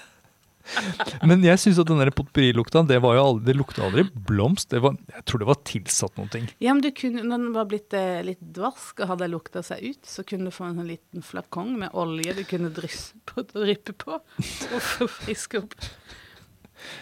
Men 1.27 1.43
jeg 1.45 1.61
syns 1.61 1.79
at 1.81 1.89
den 1.89 2.01
der 2.01 2.11
potpurrilukta, 2.15 2.83
det, 2.87 2.99
var 3.03 3.17
jo 3.17 3.23
aldri, 3.23 3.45
det 3.47 3.55
lukta 3.57 3.85
aldri 3.87 4.05
blomst. 4.27 4.69
Det 4.73 4.81
var, 4.83 4.97
jeg 5.13 5.25
tror 5.29 5.43
det 5.43 5.49
var 5.49 5.59
tilsatt 5.67 6.19
noen 6.19 6.31
ting. 6.33 6.49
Ja, 6.63 6.75
men 6.75 6.83
du 6.85 6.89
kunne, 6.95 7.23
når 7.27 7.43
den 7.45 7.55
var 7.55 7.69
blitt 7.71 7.95
eh, 7.97 8.19
litt 8.27 8.43
dvarsk 8.57 9.03
og 9.03 9.13
hadde 9.13 9.31
lukta 9.31 9.63
seg 9.65 9.83
ut, 9.85 10.03
så 10.07 10.25
kunne 10.27 10.49
du 10.49 10.55
få 10.55 10.69
en 10.69 10.79
sånn 10.81 10.91
liten 10.91 11.25
flakong 11.25 11.73
med 11.81 11.95
olje 11.97 12.35
du 12.37 12.43
kunne 12.49 12.71
drysse 12.75 13.17
på 13.29 13.45
og 13.45 13.67
rippe 13.67 13.95
på 13.97 14.17
og 14.17 14.79
få 14.83 15.09
friske 15.19 15.63
opp. 15.63 15.77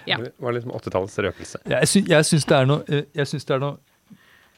Ja. 0.08 0.20
Det 0.22 0.32
var 0.40 0.56
liksom 0.56 0.72
80-tallets 0.72 1.18
røkelse. 1.26 1.60
Jeg, 1.68 1.90
sy 1.92 2.06
jeg 2.08 2.28
syns 2.30 2.48
det 2.48 2.58
er 2.58 2.70
noe, 2.70 2.86
eh, 2.88 3.10
det 3.12 3.56
er 3.58 3.64
noe 3.64 3.76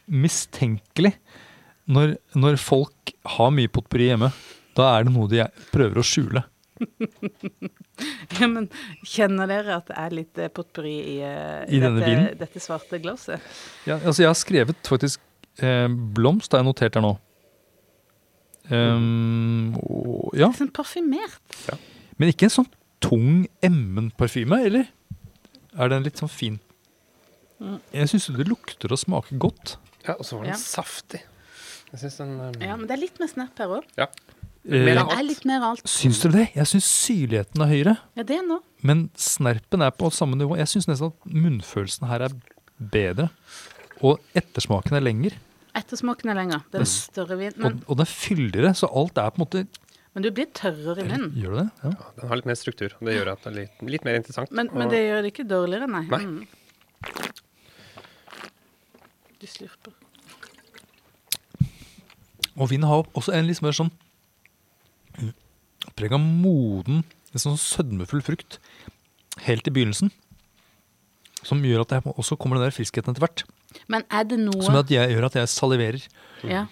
mistenkelig 0.07 1.15
når, 1.91 2.15
når 2.37 2.59
folk 2.61 3.15
har 3.37 3.51
mye 3.55 3.71
potpurri 3.71 4.11
hjemme. 4.11 4.29
Da 4.77 4.91
er 4.93 5.07
det 5.07 5.13
noe 5.15 5.29
de 5.31 5.43
prøver 5.73 5.99
å 5.99 6.05
skjule. 6.05 6.43
ja, 8.39 8.47
men 8.47 8.67
kjenner 9.07 9.49
dere 9.49 9.77
at 9.79 9.87
det 9.89 9.97
er 10.03 10.15
litt 10.15 10.41
eh, 10.41 10.49
potpurri 10.53 10.95
i, 10.97 11.15
uh, 11.23 11.63
I 11.67 11.79
denne 11.81 12.01
dette, 12.03 12.35
dette 12.43 12.61
svarte 12.63 12.99
glasset? 13.03 13.41
Ja, 13.89 13.97
altså 13.99 14.23
jeg 14.25 14.29
har 14.31 14.37
skrevet 14.39 14.89
faktisk 14.89 15.21
eh, 15.63 15.87
blomst, 15.89 16.51
har 16.53 16.61
jeg 16.63 16.69
notert 16.69 16.99
her 16.99 17.05
nå. 17.05 17.15
Um, 18.67 19.77
og, 19.79 20.33
ja, 20.35 20.49
Sånn 20.57 20.71
parfymert. 20.75 21.61
Men 22.19 22.33
ikke 22.33 22.49
en 22.49 22.55
sånn 22.57 22.69
tung, 23.03 23.45
emmen 23.63 24.09
parfyme, 24.19 24.59
eller? 24.67 24.89
Er 25.77 25.91
den 25.93 26.03
litt 26.07 26.19
sånn 26.19 26.31
fin? 26.31 26.57
Mm. 27.61 27.77
Jeg 27.95 28.11
syns 28.11 28.27
det 28.37 28.47
lukter 28.49 28.91
og 28.93 28.99
smaker 29.01 29.39
godt. 29.41 29.77
Ja, 30.03 30.17
og 30.17 30.25
så 30.27 30.37
var 30.37 30.49
den 30.49 30.53
Ja. 30.55 30.59
saftig. 30.59 31.23
Jeg 31.93 32.11
den 32.17 32.39
um, 32.41 32.57
Ja, 32.61 32.75
men 32.75 32.87
det 32.87 32.97
er 32.97 33.01
litt 33.05 33.19
med 33.21 33.29
snap 33.31 33.57
her 33.57 33.67
òg. 33.79 33.85
ja. 33.97 34.07
Eh, 34.67 34.83
Mer 34.83 34.99
Det 34.99 35.15
er 35.15 35.23
litt 35.23 35.45
mer 35.47 35.63
alt. 35.63 35.87
Syns 35.87 36.19
dere 36.25 36.33
det? 36.41 36.45
Jeg 36.57 36.67
syns 36.73 36.87
syrligheten 36.91 37.63
er 37.63 37.71
høyere. 37.71 37.95
Ja, 38.19 38.25
det 38.27 38.41
nå. 38.43 38.59
Men 38.83 39.07
snerpen 39.15 39.83
er 39.85 39.93
på 39.95 40.11
samme 40.11 40.35
nivå. 40.39 40.57
Jeg 40.59 40.67
syns 40.73 40.89
nesten 40.89 41.13
at 41.13 41.27
munnfølelsen 41.31 42.07
her 42.11 42.27
er 42.27 42.35
bedre. 42.77 43.29
Og 44.03 44.19
ettersmaken 44.37 44.99
er 44.99 45.05
lenger. 45.07 45.37
Ettersmaken 45.77 46.33
er 46.33 46.39
lenger. 46.41 46.63
Det 46.73 46.81
er 46.83 46.89
større 46.91 47.37
vin. 47.39 47.55
Men, 47.55 47.79
Og, 47.79 47.83
og 47.87 47.99
den 48.01 48.07
er 48.07 48.11
fyldigere, 48.11 48.73
så 48.75 48.89
alt 48.91 49.17
er 49.21 49.31
på 49.31 49.39
en 49.41 49.45
måte 49.47 49.67
men 50.17 50.23
du 50.25 50.31
blir 50.33 50.47
tørrere 50.49 51.03
i 51.03 51.05
munnen. 51.05 51.33
Gjør 51.37 51.51
du 51.53 51.57
det? 51.59 51.65
Ja. 51.83 51.89
Ja, 51.93 52.05
den 52.17 52.29
har 52.31 52.39
litt 52.39 52.47
mer 52.49 52.55
struktur, 52.57 52.93
og 52.97 53.05
det 53.05 53.13
gjør 53.13 53.29
at 53.35 53.43
det 53.43 53.49
er 53.51 53.55
litt, 53.59 53.83
litt 53.85 54.05
mer 54.07 54.15
interessant. 54.17 54.49
Men, 54.49 54.71
men 54.73 54.89
det 54.89 55.03
gjør 55.03 55.19
det 55.21 55.29
ikke 55.29 55.45
dårligere, 55.45 55.85
nei. 55.93 55.99
Nei. 56.09 56.21
Mm. 56.25 56.47
Du 59.37 59.45
slurper. 59.45 59.93
Og 62.57 62.71
vinen 62.71 62.89
har 62.89 63.05
også 63.13 63.35
en 63.37 63.45
litt 63.45 63.61
mer 63.61 63.77
sånn 63.77 63.93
preg 65.97 66.13
av 66.15 66.21
moden, 66.23 67.03
en 67.33 67.41
sånn 67.43 67.57
sødmefull 67.59 68.23
frukt 68.25 68.59
helt 69.45 69.67
i 69.69 69.73
begynnelsen. 69.73 70.11
Som 71.45 71.61
gjør 71.63 71.83
at 71.85 71.93
det 71.93 72.01
også 72.17 72.35
kommer 72.39 72.57
den 72.57 72.67
der 72.67 72.75
friskheten 72.75 73.13
etter 73.13 73.23
hvert. 73.23 73.43
Men 73.91 74.03
er 74.09 74.25
det 74.27 74.39
noe 74.41 74.63
Som 74.65 74.75
at 74.79 74.89
jeg, 74.91 75.11
gjør 75.13 75.27
at 75.29 75.35
jeg 75.39 75.49
saliverer. 75.53 76.07
ja. 76.47 76.65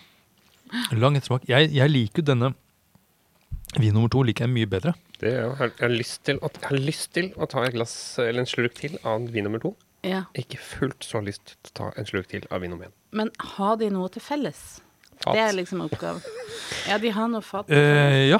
Lang 0.97 1.13
ettersmak. 1.15 1.43
Jeg, 1.47 1.69
jeg 1.77 1.91
liker 1.91 2.23
jo 2.23 2.25
denne 2.25 2.47
vin 3.77 3.93
nummer 3.93 4.09
to 4.09 4.23
liker 4.25 4.47
jeg 4.47 4.51
mye 4.55 4.67
bedre. 4.67 4.95
Det 5.21 5.29
er 5.29 5.43
jeg, 5.45 5.71
har 5.79 5.91
lyst 5.93 6.23
til 6.25 6.39
å, 6.41 6.49
jeg 6.49 6.65
har 6.71 6.81
lyst 6.81 7.11
til 7.15 7.27
å 7.37 7.45
ta 7.47 7.61
et 7.67 7.75
glass 7.77 7.93
eller 8.19 8.41
en 8.41 8.49
slurk 8.49 8.73
til 8.81 8.97
av 9.07 9.27
vin 9.31 9.45
nummer 9.45 9.61
to. 9.61 9.75
ja. 10.03 10.23
Ikke 10.35 10.57
fullt 10.59 11.05
så 11.05 11.21
lyst 11.23 11.53
til 11.53 11.69
å 11.69 11.75
ta 11.77 11.91
en 12.01 12.09
slurk 12.09 12.27
til 12.33 12.47
av 12.49 12.65
vin 12.65 12.73
nummer 12.73 12.89
én. 12.89 12.95
Men 13.15 13.29
har 13.53 13.77
de 13.79 13.91
noe 13.93 14.09
til 14.11 14.25
felles? 14.25 14.63
Fat. 15.23 15.33
Det 15.33 15.41
er 15.45 15.55
liksom 15.57 15.83
oppgaven. 15.85 16.21
Ja, 16.89 16.97
de 17.01 17.11
har 17.15 17.29
noe 17.31 17.45
fat. 17.45 17.69
Eh, 17.73 18.25
ja. 18.29 18.39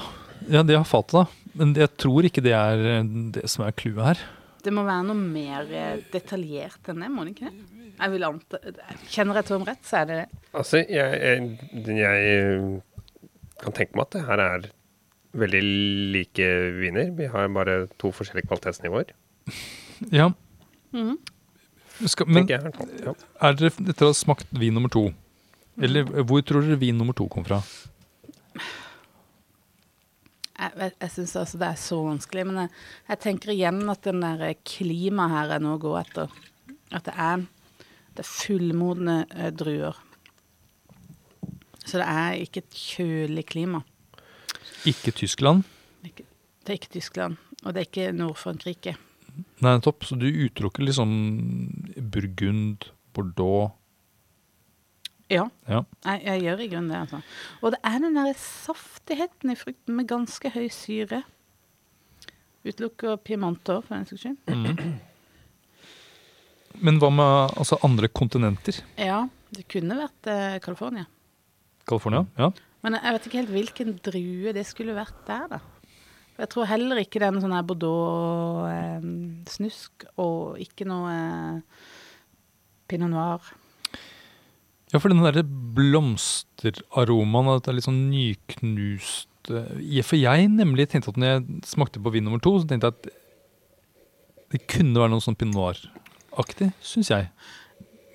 ja, 0.52 0.64
de 0.64 0.76
har 0.78 0.86
fatet, 0.88 1.16
da. 1.22 1.52
Men 1.56 1.72
jeg 1.78 1.92
tror 2.02 2.28
ikke 2.28 2.44
det 2.46 2.54
er 2.58 2.84
eh, 2.98 3.06
det 3.38 3.46
som 3.52 3.66
er 3.66 3.76
clouet 3.78 4.10
her. 4.12 4.24
Det 4.66 4.74
må 4.74 4.84
være 4.86 5.06
noe 5.08 5.18
mer 5.20 5.70
eh, 5.70 6.00
detaljert 6.14 6.90
enn 6.92 7.04
det, 7.06 7.12
må 7.14 7.26
det 7.26 7.36
ikke 7.36 7.52
det? 7.52 7.84
Jeg 7.96 8.12
vil 8.12 8.26
anta 8.28 8.60
Kjenner 9.08 9.38
jeg 9.40 9.48
Tom 9.48 9.64
rett, 9.64 9.84
så 9.88 10.02
er 10.02 10.08
det 10.10 10.16
det. 10.20 10.40
Altså, 10.58 10.82
jeg, 10.84 11.20
jeg, 11.22 12.00
jeg 12.02 12.82
kan 13.62 13.78
tenke 13.78 13.96
meg 13.96 14.08
at 14.10 14.18
det 14.18 14.24
her 14.28 14.44
er 14.44 14.66
veldig 15.36 15.62
like 16.16 16.50
viner. 16.80 17.14
Vi 17.16 17.30
har 17.32 17.48
bare 17.56 17.78
to 18.02 18.12
forskjellige 18.16 18.50
kvalitetsnivåer. 18.50 19.16
Ja. 20.12 20.32
Mhm. 20.96 21.16
Skal, 22.12 22.28
men 22.28 22.50
jeg. 22.52 22.60
Ja. 23.06 23.14
er 23.48 23.54
dere 23.56 23.70
etter 23.72 24.10
å 24.10 24.12
ha 24.12 24.16
smakt 24.18 24.50
vin 24.60 24.76
nummer 24.76 24.92
to? 24.92 25.06
Eller 25.82 26.08
hvor 26.24 26.44
tror 26.46 26.64
dere 26.64 26.80
vin 26.80 26.98
nummer 26.98 27.16
to 27.18 27.28
kom 27.32 27.46
fra? 27.48 27.60
Jeg, 30.56 30.92
jeg 31.02 31.12
syns 31.12 31.36
altså 31.36 31.60
det 31.60 31.68
er 31.68 31.80
så 31.80 31.98
vanskelig, 32.06 32.46
men 32.48 32.62
jeg, 32.64 32.72
jeg 33.10 33.22
tenker 33.26 33.52
igjen 33.52 33.82
at 33.92 34.08
den 34.08 34.24
der 34.24 34.54
klimaet 34.64 35.34
her 35.34 35.56
er 35.58 35.64
noe 35.64 35.76
å 35.76 35.84
gå 35.84 35.92
etter. 36.00 36.32
At 36.96 37.10
det 37.10 37.16
er, 37.20 37.44
det 38.16 38.24
er 38.24 38.30
fullmodne 38.30 39.18
eh, 39.36 39.52
druer. 39.52 40.00
Så 41.86 42.00
det 42.00 42.08
er 42.08 42.40
ikke 42.46 42.64
et 42.64 42.80
kjølig 42.80 43.46
klima. 43.52 43.84
Ikke 44.88 45.12
Tyskland. 45.14 45.66
Ikke, 46.08 46.24
det 46.64 46.72
er 46.72 46.80
ikke 46.80 46.96
Tyskland, 46.96 47.36
og 47.64 47.76
det 47.76 47.82
er 47.84 47.90
ikke 47.90 48.16
Nord-Frankrike. 48.16 48.96
Nei, 49.66 49.76
topp. 49.84 50.08
Så 50.08 50.16
du 50.16 50.26
utelukker 50.30 50.88
liksom 50.88 51.12
Burgund, 52.00 52.88
Bordeaux 53.14 53.76
Ja, 55.32 55.48
Ja. 55.68 55.80
jeg, 56.06 56.22
jeg 56.26 56.42
gjør 56.44 56.60
i 56.62 56.68
grunnen 56.70 56.90
det. 56.92 56.98
altså. 57.02 57.20
Og 57.62 57.72
det 57.74 57.80
er 57.84 58.00
den 58.04 58.14
der 58.16 58.34
saftigheten 58.38 59.50
i 59.52 59.56
frukten 59.58 59.96
med 59.98 60.08
ganske 60.12 60.50
høy 60.54 60.68
syre. 60.70 61.24
Utelukker 62.66 63.18
pimenter, 63.22 63.82
for 63.86 63.96
den 63.96 64.06
saks 64.10 64.22
skyld. 64.22 64.38
Men 66.86 67.00
hva 67.00 67.10
med 67.14 67.52
altså, 67.58 67.76
andre 67.88 68.08
kontinenter? 68.12 68.76
Ja, 69.00 69.24
det 69.56 69.64
kunne 69.72 69.96
vært 69.98 70.28
eh, 70.30 70.60
California. 70.64 71.06
California? 71.88 72.24
Ja. 72.38 72.50
Men 72.84 72.94
jeg 73.00 73.14
vet 73.16 73.26
ikke 73.30 73.40
helt 73.42 73.54
hvilken 73.56 73.90
drue 74.06 74.54
det 74.54 74.66
skulle 74.70 74.94
vært 74.98 75.20
der, 75.28 75.48
da. 75.56 75.60
For 76.36 76.42
Jeg 76.44 76.50
tror 76.52 76.66
heller 76.68 76.98
ikke 77.00 77.20
det 77.22 77.28
er 77.30 77.34
noe 77.34 77.42
sånn 77.46 77.56
her 77.56 77.64
Bordeaux-snusk, 77.70 79.94
og 80.22 80.40
ikke 80.62 80.86
noe 80.90 81.10
eh, 81.16 81.56
pinot 82.92 83.10
noir. 83.14 83.42
Ja, 84.94 85.00
for 85.02 85.10
den 85.10 85.24
derre 85.26 85.44
blomsteraromaen, 85.46 87.56
at 87.56 87.64
det 87.66 87.72
er 87.72 87.78
litt 87.80 87.88
sånn 87.88 88.06
nyknust 88.12 89.32
For 90.06 90.18
jeg 90.18 90.50
nemlig 90.54 90.88
tenkte 90.92 91.12
at 91.14 91.20
når 91.22 91.30
jeg 91.32 91.40
smakte 91.70 92.02
på 92.02 92.14
vin 92.14 92.26
nummer 92.26 92.42
to, 92.42 92.52
så 92.62 92.68
tenkte 92.70 92.88
jeg 92.90 92.96
at 92.98 93.04
det 94.54 94.60
kunne 94.72 95.00
være 95.02 95.12
noe 95.12 95.24
sånn 95.24 95.38
pinot 95.38 95.56
noir-aktig, 95.58 96.68
syns 96.86 97.10
jeg. 97.12 97.24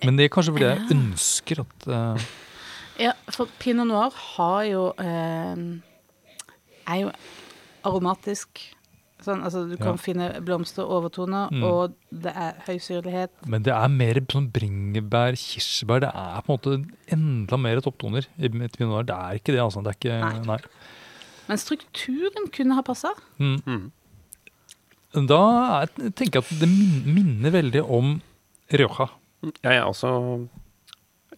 Men 0.06 0.12
det 0.16 0.24
er 0.26 0.32
kanskje 0.32 0.54
fordi 0.56 0.70
jeg 0.70 0.86
ønsker 0.94 1.56
at 1.64 1.78
uh... 1.90 2.16
Ja, 3.00 3.12
for 3.32 3.44
pinot 3.60 3.88
noir 3.88 4.10
har 4.36 4.62
jo 4.68 4.82
eh, 5.00 5.56
Er 6.90 6.98
jo 7.00 7.08
aromatisk. 7.86 8.48
Sånn, 9.20 9.42
altså 9.44 9.68
du 9.68 9.76
kan 9.76 9.94
Ja. 9.94 10.00
finne 10.00 10.40
blomster 10.40 10.82
og 10.82 11.04
overtoner, 11.04 11.50
Mm. 11.52 11.62
og 11.62 11.94
det 12.10 12.32
er 12.34 12.54
høy 12.66 12.78
syrlighet. 12.80 13.28
Men 13.46 13.62
det 13.62 13.72
er 13.74 13.88
mer 13.88 14.14
sånn 14.32 14.50
bringebær, 14.50 15.36
kirsebær. 15.36 16.00
Det 16.00 16.08
er 16.14 16.40
på 16.40 16.48
en 16.48 16.56
måte 16.58 16.90
enda 17.12 17.56
mer 17.58 17.80
topptoner 17.80 18.26
i 18.38 18.48
mitt 18.48 18.78
pinot. 18.78 19.04
Det 19.06 19.14
er 19.14 19.34
ikke 19.38 19.52
det, 19.52 19.60
altså. 19.60 19.82
Det 19.84 19.90
er 19.92 19.98
ikke 19.98 20.20
Nei. 20.20 20.44
Nei. 20.46 20.58
Men 21.48 21.56
strukturen 21.58 22.50
kunne 22.50 22.74
ha 22.74 22.82
passa. 22.82 23.10
Mm. 23.38 23.60
Mm. 23.66 23.90
Da 25.26 25.82
er, 25.82 25.86
tenker 26.14 26.38
jeg 26.40 26.44
at 26.44 26.60
det 26.60 26.68
minner 26.70 27.50
veldig 27.50 27.82
om 27.90 28.22
Rioja. 28.72 29.08
Jeg 29.64 29.76
er 29.76 29.82
også 29.84 30.48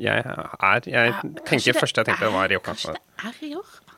Jeg 0.00 0.18
er 0.24 0.80
Jeg 0.86 1.12
tenker 1.46 1.72
det 1.72 1.76
først 1.76 1.96
jeg 1.96 2.06
tenkte 2.06 2.20
det 2.26 2.32
var 2.32 2.48
Rioja. 2.48 2.60
Kanskje 2.60 2.92
det 2.92 3.00
er 3.24 3.32
Rioja? 3.42 3.91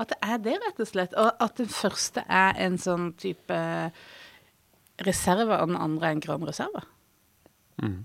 At 0.00 0.12
det 0.14 0.18
er 0.24 0.38
det, 0.40 0.54
rett 0.64 0.80
og 0.80 0.88
slett. 0.88 1.14
Og 1.20 1.30
at 1.44 1.58
den 1.60 1.68
første 1.70 2.22
er 2.26 2.56
en 2.64 2.78
sånn 2.80 3.10
type 3.20 3.56
reserve, 5.06 5.56
og 5.60 5.68
den 5.70 5.78
andre 5.80 6.10
er 6.10 6.16
en 6.16 6.22
grønn 6.24 6.46
reserve. 6.48 6.82
Mm. 7.80 7.98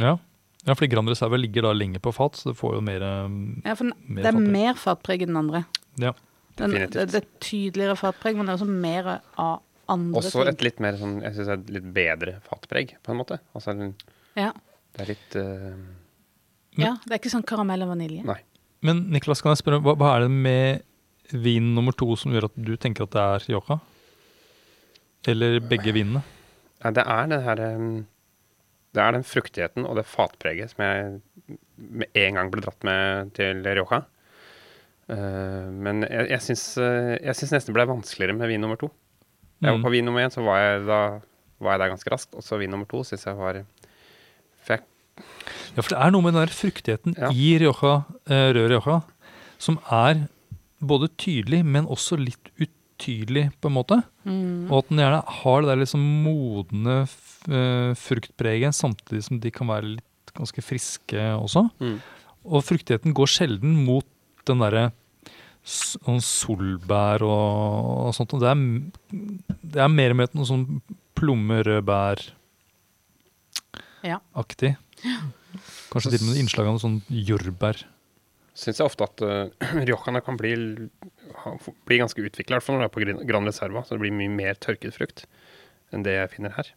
Ja. 0.00 0.16
ja, 0.66 0.74
fordi 0.74 0.90
grønn 0.92 1.08
Reserve 1.08 1.38
ligger 1.40 1.64
da 1.68 1.70
lenger 1.76 2.02
på 2.04 2.10
fat, 2.12 2.36
så 2.40 2.50
det 2.50 2.56
får 2.58 2.74
jo 2.76 2.80
mer 2.84 3.04
um, 3.24 3.36
Ja, 3.64 3.76
for 3.78 3.86
den, 3.86 3.94
Mer 4.08 4.24
det 4.24 4.26
er 4.26 4.34
fatpreg. 4.34 4.50
mer 4.56 4.80
fatpreg 4.82 5.22
enn 5.24 5.30
den 5.30 5.38
andre. 5.40 5.60
Ja. 6.02 6.10
Den, 6.58 6.74
det, 6.74 7.04
det 7.12 7.20
er 7.20 7.28
tydeligere 7.42 7.96
fatpreg, 7.98 8.36
men 8.36 8.46
det 8.48 8.52
er 8.54 8.58
også 8.58 8.68
mer 8.70 9.08
av 9.14 9.54
andre 9.90 10.20
Også 10.20 10.40
ting. 10.42 10.50
et 10.52 10.64
litt 10.66 10.78
mer 10.82 10.96
sånn 11.00 11.16
Jeg 11.24 11.34
syns 11.36 11.50
et 11.54 11.70
litt 11.76 11.86
bedre 11.96 12.36
fatpreg, 12.48 12.96
på 13.04 13.14
en 13.14 13.20
måte. 13.22 13.38
Altså 13.56 13.74
Ja. 14.36 14.50
det 14.96 15.04
er 15.06 15.10
litt 15.14 15.36
uh... 15.40 15.70
ja, 16.80 16.92
det 17.06 17.12
er 17.14 17.20
ikke 17.22 17.32
sånn 17.32 17.46
karamell 17.46 17.86
og 17.86 17.92
vanilje. 17.94 18.24
Nei. 18.28 18.40
Men 18.84 19.06
Niklas, 19.14 19.40
kan 19.44 19.54
jeg 19.54 19.62
spørre, 19.62 19.80
hva, 19.84 19.94
hva 19.96 20.10
er 20.18 20.26
det 20.26 20.34
med 20.34 20.84
vin 21.32 21.74
nummer 21.74 21.92
to 21.96 22.16
som 22.20 22.32
gjør 22.34 22.44
at 22.50 22.56
du 22.56 22.74
tenker 22.76 23.04
at 23.06 23.14
det 23.14 23.20
er 23.22 23.44
Rioja? 23.48 23.78
Eller 25.30 25.60
begge 25.64 25.92
vinene? 25.96 26.22
Ja, 26.84 26.90
det 26.92 27.04
er 27.08 27.28
den 27.30 27.42
her 27.46 27.62
um, 27.76 28.06
Det 28.94 29.00
er 29.02 29.14
den 29.16 29.24
fruktigheten 29.24 29.86
og 29.88 29.96
det 29.96 30.04
fatpreget 30.06 30.70
som 30.74 30.84
jeg 30.84 31.20
med 31.78 32.06
en 32.14 32.36
gang 32.38 32.50
ble 32.52 32.60
dratt 32.62 32.84
med 32.86 33.32
til 33.34 33.64
Rioja. 33.66 34.02
Eh, 35.10 35.70
men 35.74 36.04
jeg, 36.06 36.28
jeg 36.30 36.40
syns 36.44 36.62
eh, 36.80 37.16
jeg 37.18 37.34
syns 37.36 37.50
nesten 37.56 37.72
det 37.72 37.76
ble 37.80 37.88
vanskeligere 37.90 38.36
med 38.38 38.48
vin 38.52 38.62
nummer 38.62 38.78
to. 38.80 38.90
Jeg 39.60 39.72
var 39.72 39.78
Mm. 39.80 39.84
på 39.84 39.90
vin 39.94 40.04
nummer 40.04 40.20
én, 40.24 40.30
så 40.32 40.42
var 40.44 40.58
jeg, 40.60 40.84
da, 40.86 41.00
var 41.64 41.72
jeg 41.74 41.80
der 41.82 41.90
ganske 41.94 42.10
raskt. 42.12 42.34
Og 42.36 42.42
så 42.44 42.58
vin 42.60 42.70
nummer 42.70 42.86
to 42.90 43.02
syns 43.04 43.24
jeg 43.26 43.36
var 43.36 43.58
For 44.64 44.76
jeg, 44.76 44.82
Ja, 45.76 45.80
for 45.82 45.90
det 45.94 45.98
er 46.04 46.10
noe 46.14 46.22
med 46.22 46.32
den 46.34 46.44
der 46.46 46.54
fruktigheten 46.54 47.16
Ja. 47.18 47.28
i 47.32 47.50
Rioja, 47.58 48.04
eh, 48.28 48.52
rød 48.54 48.70
Rioja 48.70 49.00
som 49.58 49.78
er 49.90 50.28
både 50.88 51.10
tydelig, 51.20 51.62
men 51.66 51.88
også 51.90 52.18
litt 52.20 52.50
utydelig, 52.58 53.48
på 53.60 53.70
en 53.70 53.76
måte. 53.76 54.00
Mm. 54.24 54.70
Og 54.70 54.76
at 54.80 54.90
den 54.90 55.00
gjerne 55.02 55.22
har 55.40 55.62
det 55.62 55.70
der 55.70 55.80
liksom 55.82 56.02
modne 56.24 56.98
eh, 57.04 57.92
fruktpreget, 57.98 58.76
samtidig 58.76 59.24
som 59.26 59.40
de 59.42 59.50
kan 59.54 59.70
være 59.70 59.96
litt 59.96 60.34
ganske 60.34 60.62
friske 60.64 61.30
også. 61.38 61.68
mm. 61.80 61.98
Og 62.44 62.60
fruktigheten 62.60 63.14
går 63.16 63.28
sjelden 63.32 63.72
mot 63.86 64.04
den 64.44 64.60
derre 64.60 64.90
sånn 65.64 66.20
solbær 66.20 67.24
og, 67.24 68.08
og 68.08 68.12
sånt. 68.16 68.34
Og 68.36 68.40
det 68.42 68.50
er, 68.52 68.56
det 69.62 69.80
er 69.80 69.88
mer 69.88 70.12
med 70.18 70.28
noe 70.36 70.44
sånn 70.48 70.66
plommerødbær-aktig. 71.16 72.32
Ja. 74.04 75.18
Kanskje 75.88 76.10
til 76.12 76.20
og 76.20 76.28
med 76.28 76.40
innslag 76.42 76.66
av 76.68 76.72
noe 76.76 76.84
sånn 76.84 77.00
jordbær. 77.08 77.76
Syns 78.54 78.80
jeg 78.80 78.86
ofte 78.86 79.06
at 79.08 79.24
uh, 79.26 79.74
Riojaene 79.80 80.22
kan 80.24 80.38
bli, 80.40 80.54
ha, 81.42 81.54
bli 81.88 82.00
ganske 82.00 82.24
utvikla, 82.24 82.54
i 82.54 82.56
hvert 82.58 82.66
fall 82.66 82.78
når 82.78 82.86
det 82.86 82.90
er 82.90 82.96
på 82.96 83.26
Gran- 83.28 83.50
Reserva. 83.50 83.84
Så 83.84 83.96
det 83.96 84.04
blir 84.04 84.16
mye 84.16 84.32
mer 84.32 84.58
tørket 84.58 84.96
frukt 84.96 85.26
enn 85.94 86.06
det 86.06 86.16
jeg 86.16 86.32
finner 86.36 86.54
her. 86.56 86.72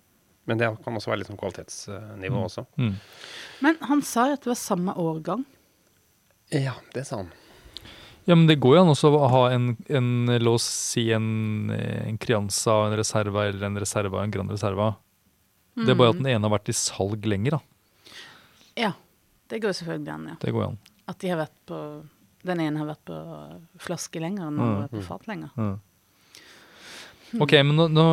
Men 0.47 0.61
det 0.61 0.69
kan 0.85 0.95
også 0.95 1.11
være 1.11 1.21
litt 1.21 1.29
sånn 1.31 1.39
kvalitetsnivå 1.39 2.43
også. 2.45 2.63
Mm. 2.79 2.93
Men 3.65 3.81
han 3.89 4.03
sa 4.05 4.29
jo 4.29 4.37
at 4.37 4.45
det 4.45 4.51
var 4.53 4.59
samme 4.61 4.93
årgang. 5.01 5.43
Ja, 6.55 6.77
det 6.95 7.03
sa 7.09 7.23
han. 7.23 7.33
Ja, 8.27 8.35
men 8.35 8.47
det 8.47 8.57
går 8.63 8.77
jo 8.77 8.83
an 8.83 8.91
også 8.91 9.11
å 9.15 9.27
ha 9.31 9.41
en, 9.55 9.73
en 9.87 10.31
la 10.43 10.53
oss 10.55 10.65
si 10.67 11.05
en, 11.15 11.69
en 11.71 12.17
Crianza 12.19 12.73
og 12.75 12.89
en 12.89 12.97
Reserva 12.99 13.45
eller 13.47 13.67
en 13.69 13.79
Reserva 13.79 14.19
og 14.19 14.25
en 14.25 14.33
Grand 14.35 14.51
Reserva. 14.51 14.93
Det 15.77 15.93
er 15.93 15.99
bare 15.99 16.15
at 16.15 16.19
den 16.19 16.29
ene 16.31 16.47
har 16.47 16.55
vært 16.55 16.71
i 16.71 16.75
salg 16.75 17.27
lenger, 17.29 17.59
da. 17.59 18.15
Ja, 18.77 18.91
det 19.51 19.61
går 19.63 19.75
selvfølgelig 19.77 20.13
an, 20.13 20.25
ja. 20.31 20.37
Det 20.41 20.53
går 20.55 20.65
an. 20.71 20.79
At 21.07 21.19
de 21.23 21.29
har 21.31 21.39
vært 21.45 21.59
på 21.69 21.77
Den 22.47 22.59
ene 22.63 22.79
har 22.79 22.87
vært 22.87 23.05
på 23.09 23.15
flaske 23.83 24.19
lenger 24.21 24.45
enn 24.47 24.55
den 24.55 24.63
andre 24.63 24.87
Mm. 24.87 24.91
på 24.93 25.01
fat 25.03 25.25
lenger. 25.27 25.49
Mm. 25.57 25.79
Ok, 27.43 27.51
men 27.65 27.75
nå, 27.75 27.87
nå, 27.91 28.05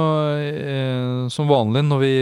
eh, 0.42 1.28
som 1.30 1.46
vanlig 1.46 1.85
når 1.87 2.00
vi 2.00 2.14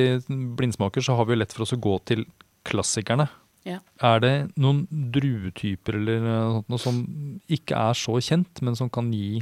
blindsmaker, 0.58 1.00
så 1.00 1.16
har 1.16 1.24
vi 1.24 1.37
lett 1.38 1.52
for 1.54 1.62
oss 1.64 1.72
å 1.72 1.80
gå 1.80 1.94
til 2.04 2.26
klassikerne. 2.68 3.28
Ja. 3.64 3.78
Er 4.02 4.20
det 4.20 4.32
noen 4.61 4.87
druetyper 4.90 5.94
eller 5.94 6.20
noe 6.68 6.78
sånt 6.78 6.82
som 6.82 7.40
ikke 7.48 7.78
er 7.78 7.94
så 7.96 8.18
kjent, 8.20 8.61
men 8.61 8.76
som 8.76 8.90
kan 8.90 9.08
gi 9.14 9.40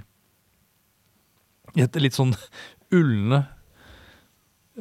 et 1.77 1.97
litt 1.97 2.15
sånn 2.15 2.37
ulne 3.01 3.47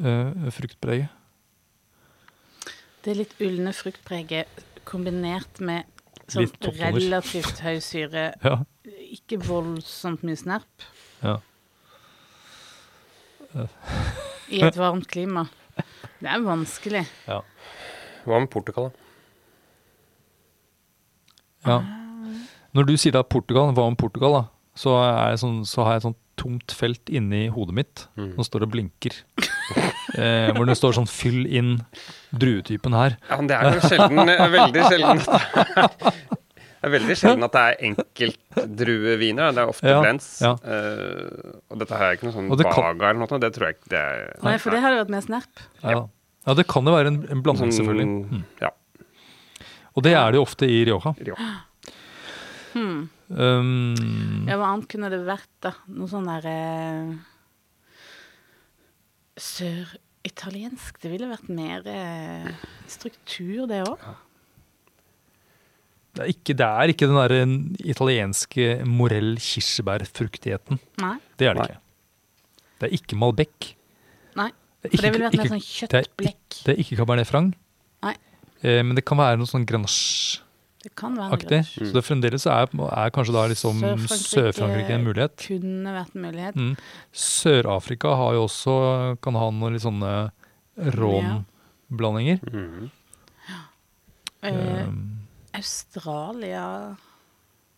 uh, 0.04 0.50
fruktpreget? 0.52 1.10
Det 3.02 3.14
er 3.14 3.22
litt 3.22 3.36
ulne 3.40 3.72
fruktpreget 3.74 4.62
kombinert 4.90 5.62
med 5.64 5.88
sånn 6.34 6.46
Litt 6.46 6.58
toppover. 6.62 6.98
relativt 7.00 7.60
høy 7.66 7.80
syre, 7.84 8.28
Ja. 8.46 8.58
ikke 9.12 9.40
voldsomt 9.48 10.24
mye 10.28 10.36
snerp, 10.40 10.86
ja. 11.24 11.38
i 14.50 14.62
et 14.66 14.78
varmt 14.78 15.08
klima. 15.10 15.48
Det 16.20 16.28
er 16.30 16.42
vanskelig. 16.46 17.06
ja. 17.28 17.42
Hva 18.28 18.40
med 18.44 18.50
Portugal, 18.52 18.90
da? 18.90 18.92
Ja. 21.70 21.78
Når 22.76 22.86
du 22.86 22.94
sier 23.00 23.16
da 23.16 23.24
Portugal, 23.26 23.72
hva 23.74 23.88
om 23.90 23.96
Portugal, 23.98 24.36
da? 24.36 24.44
Så, 24.80 24.94
er 25.02 25.32
jeg 25.34 25.40
sånn, 25.42 25.62
så 25.68 25.84
har 25.84 25.96
jeg 25.96 26.02
et 26.04 26.08
sånt 26.10 26.20
tomt 26.40 26.72
felt 26.76 27.10
inni 27.12 27.48
hodet 27.52 27.74
mitt 27.76 28.04
Mm. 28.16 28.36
som 28.36 28.44
står 28.48 28.64
og 28.68 28.72
blinker. 28.76 29.16
eh, 30.16 30.50
hvor 30.56 30.66
det 30.66 30.78
står 30.78 30.94
sånn 30.98 31.08
'fyll 31.10 31.46
inn 31.48 31.82
druetypen 32.34 32.94
her'. 32.94 33.18
Ja, 33.30 33.38
men 33.38 33.48
det 33.48 33.56
er 33.58 33.74
jo 33.74 33.82
sjelden, 33.90 34.30
eh, 34.30 34.48
veldig 34.50 34.84
sjelden. 34.90 35.20
Det 36.80 36.88
er 36.88 36.94
veldig 36.94 37.16
sjelden 37.20 37.44
at 37.44 37.52
det 37.52 37.62
er 37.68 37.76
enkeltdrueviner. 37.90 39.52
Det 39.52 39.60
er 39.60 39.68
ofte 39.68 39.90
Ja, 39.90 40.00
blends. 40.02 40.28
ja. 40.40 40.54
Uh, 40.64 41.60
og 41.70 41.80
dette 41.82 41.92
her 42.00 42.06
er 42.06 42.16
ikke 42.16 42.24
noe 42.30 42.36
sånn 42.38 42.48
baga 42.50 42.72
kan- 42.72 42.96
eller 43.02 43.20
noe. 43.20 43.40
Det 43.40 43.54
tror 43.54 43.66
jeg 43.68 43.76
ikke 43.76 43.90
det 43.90 44.00
er. 44.00 44.40
Nei, 44.44 44.58
for 44.58 44.70
det 44.72 44.80
hadde 44.80 45.02
vært 45.04 45.10
mer 45.10 45.22
snerp. 45.22 45.66
Ja. 45.84 46.08
ja, 46.48 46.54
det 46.54 46.68
kan 46.68 46.86
jo 46.86 46.92
være 46.96 47.08
en, 47.12 47.28
en 47.30 47.42
blanding, 47.44 47.68
Sånn- 47.68 47.84
selvfølgelig. 47.84 48.08
Mm. 48.32 48.44
Ja. 48.62 48.70
Og 49.98 50.04
det 50.04 50.14
er 50.16 50.32
det 50.32 50.36
jo 50.40 50.46
ofte 50.46 50.70
i 50.72 50.86
Rioja. 50.88 51.12
Rioja. 51.20 51.50
Hmm. 52.74 53.10
Um, 53.30 54.46
Ja, 54.48 54.56
hva 54.58 54.72
annet 54.74 54.88
kunne 54.88 55.10
det 55.12 55.20
vært, 55.26 55.50
da? 55.62 55.74
Noe 55.90 56.08
sånn 56.08 56.26
derre 56.30 57.20
Søritaliensk. 59.40 61.00
Det 61.04 61.12
ville 61.14 61.30
vært 61.32 61.50
mer 61.54 61.86
eh, 61.90 62.50
struktur, 62.92 63.66
det 63.70 63.82
òg. 63.88 64.00
det, 66.16 66.24
er 66.26 66.32
ikke, 66.34 66.56
det 66.60 66.68
er 66.68 66.94
ikke 66.94 67.08
den 67.10 67.20
der 67.20 67.36
italienske 67.94 68.70
morell-kirsebærfruktigheten. 68.90 70.80
Det 71.40 71.48
er 71.48 71.54
det 71.56 71.62
Nei. 71.64 71.70
ikke. 71.70 71.80
Det 72.80 72.88
er 72.90 72.94
ikke 73.00 73.20
Malbec. 73.20 73.72
Nei. 74.40 74.50
Det 74.80 74.92
ikke, 74.94 74.98
For 74.98 75.04
det 75.04 75.12
ville 75.14 75.26
vært 75.28 75.34
ikke- 75.36 75.44
mer 75.44 75.50
sånn 75.50 75.60
det 75.60 75.64
er 75.64 76.04
kjøttblekk. 76.04 76.50
Det 76.66 76.72
er 76.74 76.80
ikke 76.84 76.98
Cabernet 77.02 77.28
Franc. 77.28 77.56
Nei. 78.04 78.16
Eh, 78.64 78.82
men 78.84 78.96
det 78.96 79.04
kan 79.06 79.18
være 79.20 79.38
noe 79.40 79.48
sånn 79.48 79.66
Grenache-aktig. 79.68 80.46
Det 80.90 80.96
kan 80.98 81.16
være 81.16 81.38
greit. 81.44 81.70
Så 81.78 81.92
det 81.96 82.02
fremdeles 82.04 82.46
er, 82.50 82.66
er 82.90 83.12
kanskje 83.16 83.34
da 83.36 83.44
liksom 83.52 83.80
Sør-Frankrike- 84.10 84.96
en 84.98 85.06
mulighet. 85.06 85.36
Kunne 85.46 85.94
vært 85.96 86.16
en 86.18 86.22
mulighet. 86.26 86.56
Mm. 86.58 86.74
Sør-Afrika 87.14 88.16
har 88.20 88.34
jo 88.36 88.44
også 88.48 88.76
kan 89.24 89.38
ha 89.40 89.50
noen 89.54 89.74
litt 89.78 89.86
sånne 89.86 90.14
rom-blandinger. 90.98 92.40
Mm. 92.52 92.90
Eh, 94.42 94.86
Um, 94.88 95.00
Australia 95.54 96.96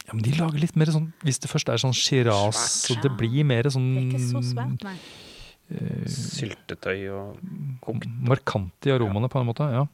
ja, 0.06 0.14
men 0.14 0.22
de 0.22 0.32
lager 0.38 0.60
litt 0.62 0.76
mer 0.78 0.86
sånn 0.94 1.08
Hvis 1.26 1.40
det 1.42 1.50
først 1.50 1.72
er 1.74 1.80
sånn 1.82 1.96
Shiraz, 1.98 2.60
så 2.86 2.94
det 3.02 3.10
blir 3.18 3.42
mer 3.50 3.64
Det 3.66 3.72
sånn 3.74 3.88
er 3.98 4.04
ikke 4.06 4.20
så 4.28 4.42
svært, 4.46 4.84
nei. 4.86 4.94
Uh, 5.72 6.06
Syltetøy 6.06 7.08
og 7.16 7.40
kokt. 7.82 8.06
markant 8.30 8.86
i 8.86 8.94
aromaene, 8.94 9.30
på 9.32 9.40
en 9.42 9.48
måte. 9.50 9.66
ja. 9.74 9.88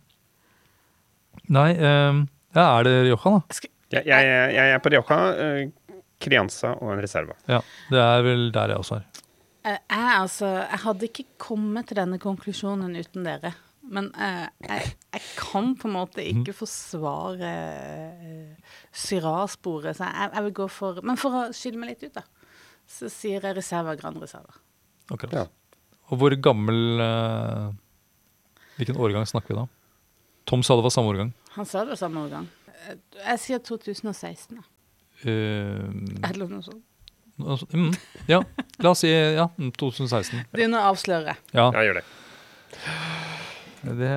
Nei, 1.54 1.70
eh, 1.78 2.20
ja, 2.58 2.66
er 2.80 2.88
det 2.88 2.96
Rioja, 3.06 3.36
da? 3.38 3.62
Jeg, 3.94 4.04
jeg, 4.10 4.32
jeg 4.58 4.74
er 4.74 4.82
på 4.84 4.92
Rioja, 4.92 5.20
eh, 5.46 6.02
Crianza 6.20 6.74
og 6.82 6.92
en 6.96 7.04
reserva. 7.04 7.38
Ja, 7.48 7.62
Det 7.92 8.02
er 8.02 8.26
vel 8.26 8.50
der 8.56 8.74
jeg 8.74 8.82
også 8.82 8.98
er. 8.98 9.06
eh, 9.68 9.78
jeg, 9.78 10.10
altså, 10.18 10.50
jeg 10.64 10.82
hadde 10.84 11.10
ikke 11.12 11.26
kommet 11.42 11.88
til 11.90 12.02
denne 12.02 12.20
konklusjonen 12.20 12.98
uten 12.98 13.28
dere. 13.28 13.54
Men 13.88 14.10
eh, 14.20 14.48
jeg, 14.68 14.90
jeg 15.16 15.22
kan 15.38 15.70
på 15.80 15.88
en 15.88 15.96
måte 15.96 16.24
ikke 16.28 16.52
forsvare 16.58 17.52
uh, 18.20 18.74
Syrah-sporet, 18.92 19.96
så 19.96 20.10
jeg, 20.10 20.32
jeg 20.34 20.44
vil 20.50 20.56
gå 20.58 20.68
for 20.72 21.00
Men 21.08 21.20
for 21.20 21.38
å 21.40 21.44
skille 21.56 21.80
meg 21.80 21.94
litt 21.94 22.04
ut, 22.10 22.18
da, 22.18 22.26
så 22.88 23.08
sier 23.12 23.40
jeg 23.48 23.56
reserva 23.56 23.96
Grand 24.00 24.20
Reserva. 24.20 24.60
Akkurat. 25.14 25.38
Ja. 25.46 25.46
Og 26.12 26.20
hvor 26.20 26.36
gammel 26.40 27.02
eh, 27.04 27.72
Hvilken 28.78 29.00
årgang 29.02 29.26
snakker 29.28 29.54
vi 29.54 29.58
da? 29.60 29.66
Tom 30.48 30.64
sa 30.64 30.76
det 30.80 30.86
var 30.86 30.94
samme 30.96 31.12
årgang. 31.14 31.32
Han 31.58 31.66
sa 31.68 31.84
det 31.84 31.92
var 31.96 32.00
samme 32.00 32.22
årgang. 32.26 32.48
Jeg 33.18 33.40
sier 33.44 33.60
2016, 33.60 34.56
da. 34.58 34.64
Eh, 35.28 36.30
Eller 36.30 36.48
noe 36.48 36.62
sånt. 36.64 36.84
altså, 37.42 37.66
mm, 37.74 37.92
ja, 38.30 38.40
la 38.80 38.92
oss 38.94 39.02
si 39.04 39.10
ja, 39.12 39.48
2016. 39.80 40.46
Begynn 40.54 40.78
å 40.78 40.86
avsløre. 40.92 41.36
Ja, 41.58 41.68
Ja, 41.74 41.84
gjør 41.88 42.00
det. 42.00 42.06
det, 43.98 44.12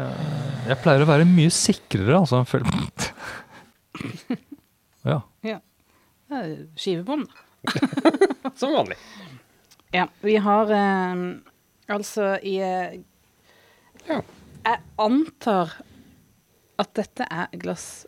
jeg 0.70 0.78
pleier 0.84 1.02
å 1.04 1.08
være 1.10 1.26
mye 1.28 1.50
sikrere, 1.54 2.20
altså. 2.20 2.44
føl- 2.46 2.68
Ja. 5.04 5.22
Eh, 6.30 6.56
Skivebom, 6.76 7.24
da. 7.26 8.50
Som 8.60 8.72
vanlig. 8.76 8.96
Ja, 9.92 10.06
vi 10.22 10.36
har 10.36 10.70
eh, 10.70 11.22
altså 11.90 12.36
i 12.46 12.58
eh, 12.62 13.00
Ja. 14.06 14.20
Jeg 14.64 14.78
antar 15.00 15.72
at 16.80 16.94
dette 16.96 17.26
er 17.30 17.50
glass 17.60 18.06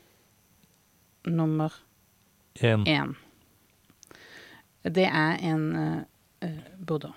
nummer 1.28 1.74
En. 2.62 2.84
én. 2.88 3.12
Det 4.82 5.04
er 5.06 5.36
en 5.46 5.66
eh, 6.42 6.48
Bordeaux 6.86 7.14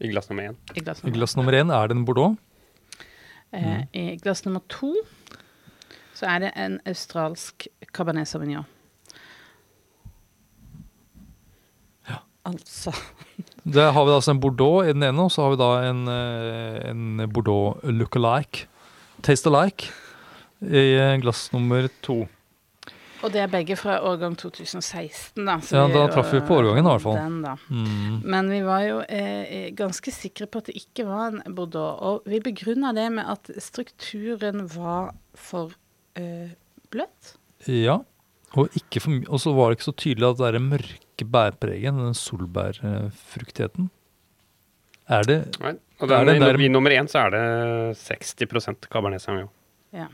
I 0.00 0.08
glass 0.08 0.30
nummer 0.30 0.48
én. 0.50 0.56
i 0.74 0.80
glass 0.80 1.02
I 1.02 1.06
nummer 1.06 1.18
glass 1.18 1.36
nummer 1.36 1.52
én 1.58 1.70
er 1.74 1.88
det 1.90 1.96
en 1.96 2.04
Bordeaux. 2.08 2.36
Eh, 3.52 3.82
I 3.92 4.16
glass 4.22 4.44
nummer 4.46 4.62
to 4.68 4.94
så 6.14 6.26
er 6.28 6.38
det 6.38 6.50
en 6.56 6.80
australsk 6.86 7.66
Cabernet 7.92 8.28
Sauvignon. 8.28 8.64
Ja. 12.08 12.16
Altså 12.44 12.92
Der 13.74 13.90
har 13.92 14.04
vi 14.04 14.10
altså 14.12 14.30
en 14.30 14.40
Bordeaux 14.40 14.84
i 14.84 14.92
den 14.92 15.02
ene, 15.02 15.22
og 15.22 15.30
så 15.32 15.42
har 15.42 15.50
vi 15.50 15.56
da 15.60 15.70
en, 15.90 16.08
en 17.18 17.32
Bordeaux 17.32 17.80
look-alike. 17.84 18.66
Taste 19.22 19.48
alike 19.52 19.92
i 20.62 20.84
eh, 20.96 21.16
glass 21.22 21.52
nummer 21.52 21.88
to. 22.04 22.26
Og 23.22 23.32
det 23.34 23.42
er 23.42 23.50
begge 23.52 23.76
fra 23.76 23.98
årgang 24.00 24.32
2016, 24.40 25.44
da. 25.44 25.58
så 25.60 25.76
Ja, 25.76 25.86
vi- 25.86 25.92
da 25.92 26.06
traff 26.08 26.30
vi 26.32 26.40
på 26.40 26.56
årgangen 26.56 26.86
i 26.86 26.88
hvert 26.88 27.02
fall. 27.04 27.16
Den, 27.20 27.42
da. 27.44 27.56
Mm. 27.68 28.22
Men 28.24 28.48
vi 28.48 28.60
var 28.64 28.80
jo 28.86 29.00
eh, 29.08 29.70
ganske 29.76 30.10
sikre 30.12 30.46
på 30.48 30.58
at 30.62 30.70
det 30.70 30.76
ikke 30.80 31.04
var 31.04 31.28
en 31.44 31.54
Bordeaux. 31.54 32.00
Og 32.00 32.22
vi 32.24 32.40
begrunna 32.40 32.94
det 32.96 33.10
med 33.12 33.28
at 33.28 33.50
strukturen 33.60 34.66
var 34.72 35.12
for 35.36 35.74
eh, 36.16 36.48
bløt. 36.90 37.34
Ja. 37.68 37.98
Og, 38.56 38.68
ikke 38.74 39.00
for, 39.04 39.20
og 39.28 39.38
så 39.38 39.52
var 39.54 39.68
det 39.70 39.76
ikke 39.78 39.90
så 39.92 39.96
tydelig 40.00 40.30
at 40.32 40.38
det 40.40 40.46
er 40.48 40.52
det 40.56 40.62
mørke 40.64 41.26
bærpreget, 41.30 41.92
den 42.00 42.14
solbærfruktigheten. 42.16 43.90
Er 45.10 45.22
det 45.28 45.38
Nei. 45.60 45.74
Og 46.00 46.08
Det 46.08 46.16
er 46.16 46.24
den, 46.24 46.40
den 46.40 46.48
der- 46.56 46.64
I 46.64 46.68
nummer 46.68 46.90
én 46.90 47.06
så 47.06 47.26
er 47.26 47.30
det 47.30 47.96
60% 47.98 48.88
Cabernet 48.90 49.20
Sauvignon. 49.20 49.50
Ja. 49.92 50.06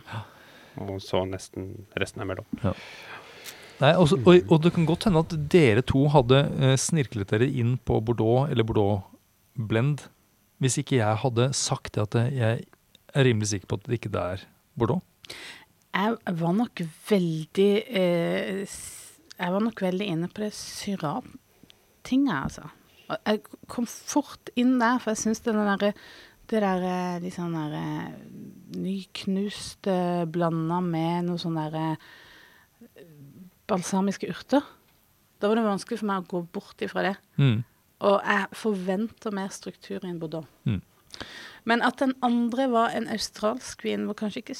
Og 0.85 0.99
så 1.05 1.23
nesten 1.29 1.71
resten 1.99 2.23
er 2.23 2.29
mellom. 2.29 2.47
Nei, 3.77 3.93
også, 3.93 4.19
og, 4.25 4.49
og 4.49 4.62
det 4.65 4.73
kan 4.73 4.87
godt 4.89 5.05
hende 5.09 5.21
at 5.21 5.35
dere 5.53 5.85
to 5.85 6.07
hadde 6.12 6.39
eh, 6.57 6.77
snirklet 6.81 7.33
dere 7.33 7.49
inn 7.49 7.77
på 7.77 7.99
Bordeaux 8.05 8.51
eller 8.51 8.65
Bordeaux 8.65 9.05
blend 9.57 10.07
hvis 10.62 10.79
ikke 10.81 11.01
jeg 11.03 11.21
hadde 11.21 11.51
sagt 11.57 11.97
det 11.97 12.07
at 12.07 12.17
jeg 12.33 12.65
er 13.12 13.27
rimelig 13.29 13.51
sikker 13.53 13.69
på 13.69 13.79
at 13.79 13.89
det 13.89 13.99
ikke 13.99 14.12
er 14.17 14.47
Bordeaux. 14.79 15.03
Jeg 15.97 16.39
var 16.41 16.55
nok 16.57 16.83
veldig 17.09 17.71
eh, 17.89 18.65
Jeg 19.37 19.53
var 19.53 19.62
nok 19.65 19.83
veldig 19.83 20.09
inne 20.12 20.29
på 20.33 20.45
det 20.45 20.53
syra-tinget, 20.57 22.37
altså. 22.37 22.69
Jeg 23.12 23.43
kom 23.71 23.87
fort 23.87 24.51
inn 24.57 24.79
der, 24.81 24.99
for 24.99 25.12
jeg 25.12 25.23
syns 25.23 25.45
det 25.45 25.55
derre 25.55 25.93
det 26.50 26.62
der 26.62 27.20
de 27.22 27.32
sånne 27.35 27.62
sånn 27.62 27.72
der 27.72 27.76
eh, 27.80 28.16
nyknuste 28.76 29.96
blanda 30.32 30.80
med 30.85 31.28
noe 31.28 31.40
sånn 31.40 31.59
derre 31.59 31.96
balsamiske 33.66 34.28
urter. 34.30 34.64
Da 35.40 35.50
var 35.50 35.59
det 35.59 35.66
vanskelig 35.66 36.00
for 36.00 36.09
meg 36.09 36.24
å 36.24 36.30
gå 36.30 36.42
bort 36.56 36.82
ifra 36.85 37.04
det. 37.09 37.14
Mm. 37.40 37.59
Og 38.06 38.16
jeg 38.20 38.59
forventer 38.61 39.35
mer 39.35 39.52
struktur 39.54 39.98
i 40.02 40.11
en 40.11 40.20
Bordeaux. 40.20 40.48
Mm. 40.68 40.80
Men 41.66 41.82
at 41.82 41.98
den 42.02 42.14
andre 42.24 42.68
var 42.70 42.94
en 42.94 43.09
australsk 43.11 43.82
vin, 43.85 44.06
var 44.06 44.18
kanskje 44.18 44.44
ikke 44.44 44.56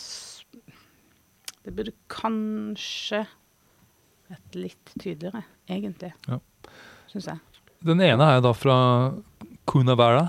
Det 1.67 1.75
burde 1.75 1.93
kanskje 2.09 3.25
vært 4.31 4.59
litt 4.59 4.93
tydeligere, 4.99 5.43
egentlig. 5.69 6.13
Ja. 6.27 6.39
Syns 7.11 7.27
jeg. 7.27 7.63
Den 7.87 8.03
ene 8.03 8.29
er 8.37 8.43
da 8.43 8.53
fra 8.55 8.77
Cunavera, 9.67 10.29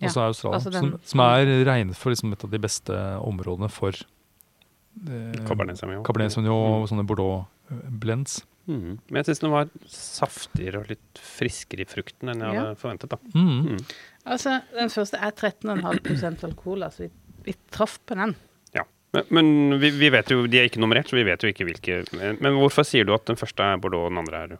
Ja, 0.00 0.08
er 0.22 0.30
Australia, 0.30 0.56
altså 0.58 0.70
den- 0.72 0.90
som, 0.92 1.00
som 1.04 1.20
er 1.20 1.50
regnet 1.68 1.96
for 1.96 2.10
liksom 2.14 2.32
et 2.32 2.44
av 2.44 2.50
de 2.50 2.58
beste 2.58 2.94
områdene 3.20 3.68
for 3.70 3.90
eh, 3.92 5.32
Cabernet 5.46 5.78
Sauvignon. 5.78 6.04
Cabernet 6.04 6.32
Sauvignon 6.32 6.82
og 6.82 6.88
sånne 6.90 7.04
Bordeaux-blends. 7.06 8.40
Mm. 8.70 8.98
Men 9.10 9.18
jeg 9.18 9.26
syns 9.30 9.40
den 9.42 9.50
var 9.54 9.70
saftigere 9.90 10.82
og 10.82 10.90
litt 10.92 11.18
friskere 11.18 11.82
i 11.82 11.88
frukten 11.90 12.28
enn 12.30 12.40
jeg 12.44 12.54
Ja. 12.54 12.60
hadde 12.66 12.76
forventet. 12.78 13.08
da. 13.10 13.16
Mm. 13.34 13.48
Mhm. 13.64 13.78
Altså, 14.26 14.60
den 14.76 14.88
første 14.92 15.16
er 15.16 15.32
13,5% 15.32 16.44
alkohol, 16.44 16.82
altså 16.84 17.06
vi, 17.06 17.10
vi 17.44 17.54
traff 17.72 17.98
på 18.06 18.14
den. 18.14 18.34
Ja. 18.74 18.84
Men, 19.12 19.24
men 19.30 19.80
vi, 19.80 19.90
vi 19.90 20.10
vet 20.10 20.28
jo, 20.30 20.46
de 20.46 20.58
er 20.60 20.68
ikke 20.68 20.78
nummerert, 20.82 21.08
så 21.08 21.16
vi 21.16 21.24
vet 21.24 21.42
jo 21.42 21.48
ikke 21.48 21.64
hvilke 21.66 22.04
Men, 22.12 22.36
men 22.40 22.52
hvorfor 22.60 22.84
sier 22.86 23.04
du 23.08 23.14
at 23.14 23.24
den 23.26 23.36
første 23.40 23.62
er 23.64 23.80
Bordeaux 23.80 24.06
og 24.06 24.12
den 24.12 24.18
andre 24.18 24.42
er 24.44 24.58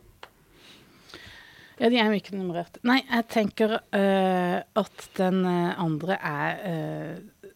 Ja, 1.81 1.89
de 1.89 1.97
er 1.97 2.11
jo 2.13 2.19
ikke 2.19 2.37
nummerert. 2.37 2.77
Nei, 2.85 2.99
jeg 3.07 3.25
tenker 3.33 3.79
uh, 3.81 4.59
at 4.83 5.07
den 5.17 5.41
eh, 5.49 5.81
andre 5.81 6.19
er 6.21 6.59
eh, 6.69 7.55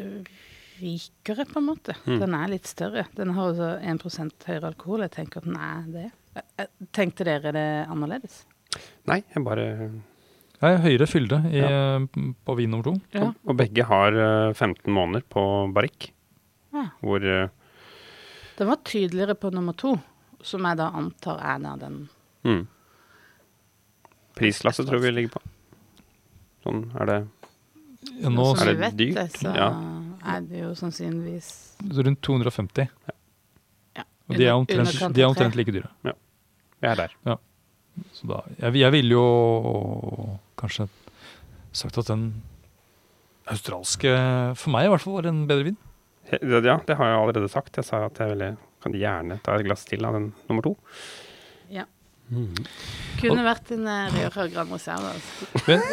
eh, 0.00 0.32
rikere, 0.80 1.46
på 1.46 1.60
en 1.60 1.68
måte. 1.68 1.94
Mm. 2.08 2.18
Den 2.24 2.34
er 2.40 2.50
litt 2.50 2.66
større. 2.66 3.06
Den 3.14 3.36
har 3.36 3.52
altså 3.52 3.70
1% 3.78 4.48
høyere 4.50 4.72
alkohol. 4.72 5.06
Jeg 5.06 5.14
tenker 5.14 5.40
at 5.40 5.46
den 5.46 5.60
er 5.62 5.86
det. 5.94 6.08
Tenkte 6.96 7.28
dere 7.28 7.54
det 7.54 7.68
annerledes? 7.86 8.42
Nei, 9.08 9.22
jeg 9.32 9.46
bare 9.46 9.64
Det 9.78 10.68
er 10.68 10.82
høyere 10.82 11.08
fylde 11.08 11.38
i, 11.48 11.62
ja. 11.62 11.96
på 12.02 12.58
vin 12.58 12.74
nummer 12.74 12.90
to. 12.90 12.98
Ja. 13.14 13.30
Og, 13.30 13.56
begge 13.62 13.86
har 13.86 14.22
eh, 14.26 14.52
15 14.58 14.90
måneder 14.90 15.22
på 15.22 15.46
barrikk. 15.76 16.10
Ja. 16.74 16.88
Hvor 16.98 17.22
Den 17.22 18.68
var 18.74 18.82
tydeligere 18.82 19.38
på 19.38 19.54
nummer 19.54 19.78
to, 19.78 19.94
som 20.42 20.66
jeg 20.66 20.82
da 20.82 20.90
antar 20.98 21.46
er 21.54 21.62
den 21.78 22.06
Mm. 22.46 22.66
Prisklasse 24.36 24.84
tror 24.86 25.00
vi 25.02 25.10
ligger 25.16 25.36
på. 25.36 25.40
Sånn 26.66 26.84
er 27.00 27.06
det 27.10 27.18
Ja, 28.20 28.28
nå 28.30 28.44
Som 28.56 28.62
er 28.68 28.72
det 28.72 28.78
vet 28.80 28.96
dyrt? 28.96 29.14
det, 29.16 29.26
så 29.40 29.54
Ja. 29.56 29.68
er 30.34 30.40
det 30.46 30.60
jo 30.62 30.70
sannsynligvis 30.78 31.48
rundt 31.96 32.20
250. 32.22 32.88
ja, 33.96 34.04
Og 34.28 34.36
de 34.36 34.44
er 34.46 34.52
omtrent, 34.54 35.14
de 35.14 35.20
er 35.22 35.26
omtrent 35.28 35.54
like 35.56 35.72
dyre. 35.72 35.90
Ja. 36.04 36.12
Vi 36.82 36.88
er 36.88 36.94
der. 36.96 37.38
Så 38.12 38.26
da, 38.28 38.42
jeg, 38.60 38.74
jeg 38.76 38.92
ville 38.92 39.10
jo 39.16 40.38
kanskje 40.60 40.88
sagt 41.72 41.96
at 41.98 42.06
den 42.12 42.42
australske, 43.48 44.10
for 44.58 44.70
meg 44.74 44.86
i 44.86 44.90
hvert 44.92 45.00
fall, 45.04 45.14
var 45.20 45.28
en 45.30 45.44
bedre 45.48 45.64
vin. 45.70 45.76
Ja, 46.32 46.60
det 46.60 46.96
har 46.98 47.06
jeg 47.12 47.18
allerede 47.20 47.48
sagt. 47.52 47.76
Jeg 47.78 47.84
sa 47.86 48.04
at 48.08 48.18
jeg 48.18 48.32
ville, 48.34 48.56
kan 48.82 48.92
gjerne 48.92 49.40
ta 49.42 49.54
et 49.56 49.64
glass 49.68 49.84
til 49.86 50.04
av 50.04 50.16
den 50.18 50.32
nummer 50.48 50.62
to. 50.66 50.72
Mhm. 52.26 52.64
Kunne 53.20 53.44
vært 53.46 53.70
en 53.72 53.86
eh, 53.88 54.10
Rioja 54.12 54.46
Grand 54.52 54.72
Reserve. 54.74 55.12
Altså. 55.14 55.46
Men, 55.68 55.84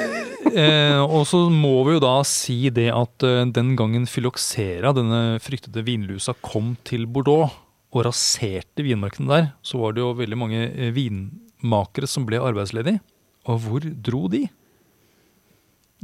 eh, 0.51 0.99
og 1.03 1.27
så 1.29 1.43
må 1.53 1.75
vi 1.87 1.95
jo 1.95 2.01
da 2.03 2.15
si 2.27 2.57
det 2.73 2.89
at 2.91 3.25
eh, 3.27 3.43
den 3.53 3.75
gangen 3.79 4.07
Fyloxera, 4.09 4.91
denne 4.97 5.39
fryktede 5.43 5.85
vinlusa, 5.87 6.35
kom 6.43 6.73
til 6.87 7.05
Bordeaux 7.07 7.53
og 7.93 8.05
raserte 8.07 8.83
vinmarkene 8.83 9.29
der, 9.29 9.47
så 9.61 9.79
var 9.79 9.93
det 9.95 10.03
jo 10.03 10.11
veldig 10.17 10.39
mange 10.41 10.65
eh, 10.65 10.91
vinmakere 10.95 12.09
som 12.09 12.25
ble 12.27 12.41
arbeidsledige. 12.41 12.99
Og 13.47 13.61
hvor 13.63 13.87
dro 14.03 14.25
de? 14.31 14.45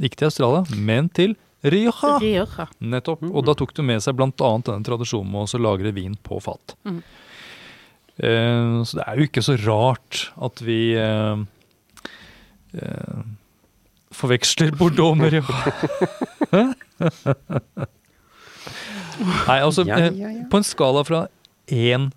Ikke 0.00 0.22
til 0.22 0.30
Australia, 0.30 0.64
men 0.78 1.10
til 1.12 1.34
Rioja. 1.60 2.14
Rioja. 2.22 2.68
Nettopp. 2.80 3.26
Og 3.28 3.44
da 3.44 3.52
tok 3.58 3.74
du 3.76 3.82
med 3.84 4.00
seg 4.00 4.16
bl.a. 4.16 4.30
denne 4.32 4.86
tradisjonen 4.86 5.28
med 5.34 5.52
å 5.52 5.60
lagre 5.60 5.92
vin 5.92 6.14
på 6.16 6.40
fat. 6.40 6.76
Mhm. 6.88 7.02
Eh, 8.20 8.80
så 8.84 8.98
det 8.98 9.04
er 9.06 9.16
jo 9.20 9.26
ikke 9.28 9.42
så 9.44 9.56
rart 9.64 10.26
at 10.44 10.60
vi 10.66 10.92
eh, 11.00 11.36
eh, 12.76 13.22
forveksler 14.12 14.74
Bordeaux 14.76 15.16
med 15.18 15.32
Rioja. 15.32 15.60
Nei, 19.20 19.58
altså 19.60 19.84
Ja, 19.86 19.98
ja, 20.08 20.10
ja. 20.32 20.44
På 20.50 20.60
en 20.60 20.64
skala 20.66 21.02
fra 21.04 21.26
én 21.70 22.10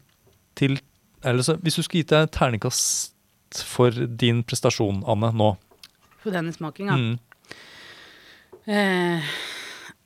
til 0.55 0.79
eller 1.23 1.43
så, 1.43 1.55
Hvis 1.63 1.75
du 1.79 1.83
skulle 1.83 2.01
gitt 2.03 2.11
deg 2.11 2.31
terningkast 2.35 3.11
for 3.63 3.91
din 3.91 4.41
prestasjon, 4.43 5.03
Anne, 5.07 5.29
nå 5.31 5.53
For 6.23 6.31
denne 6.35 6.51
smakinga. 6.55 6.95
mm, 6.97 7.19
Eh, 8.63 9.19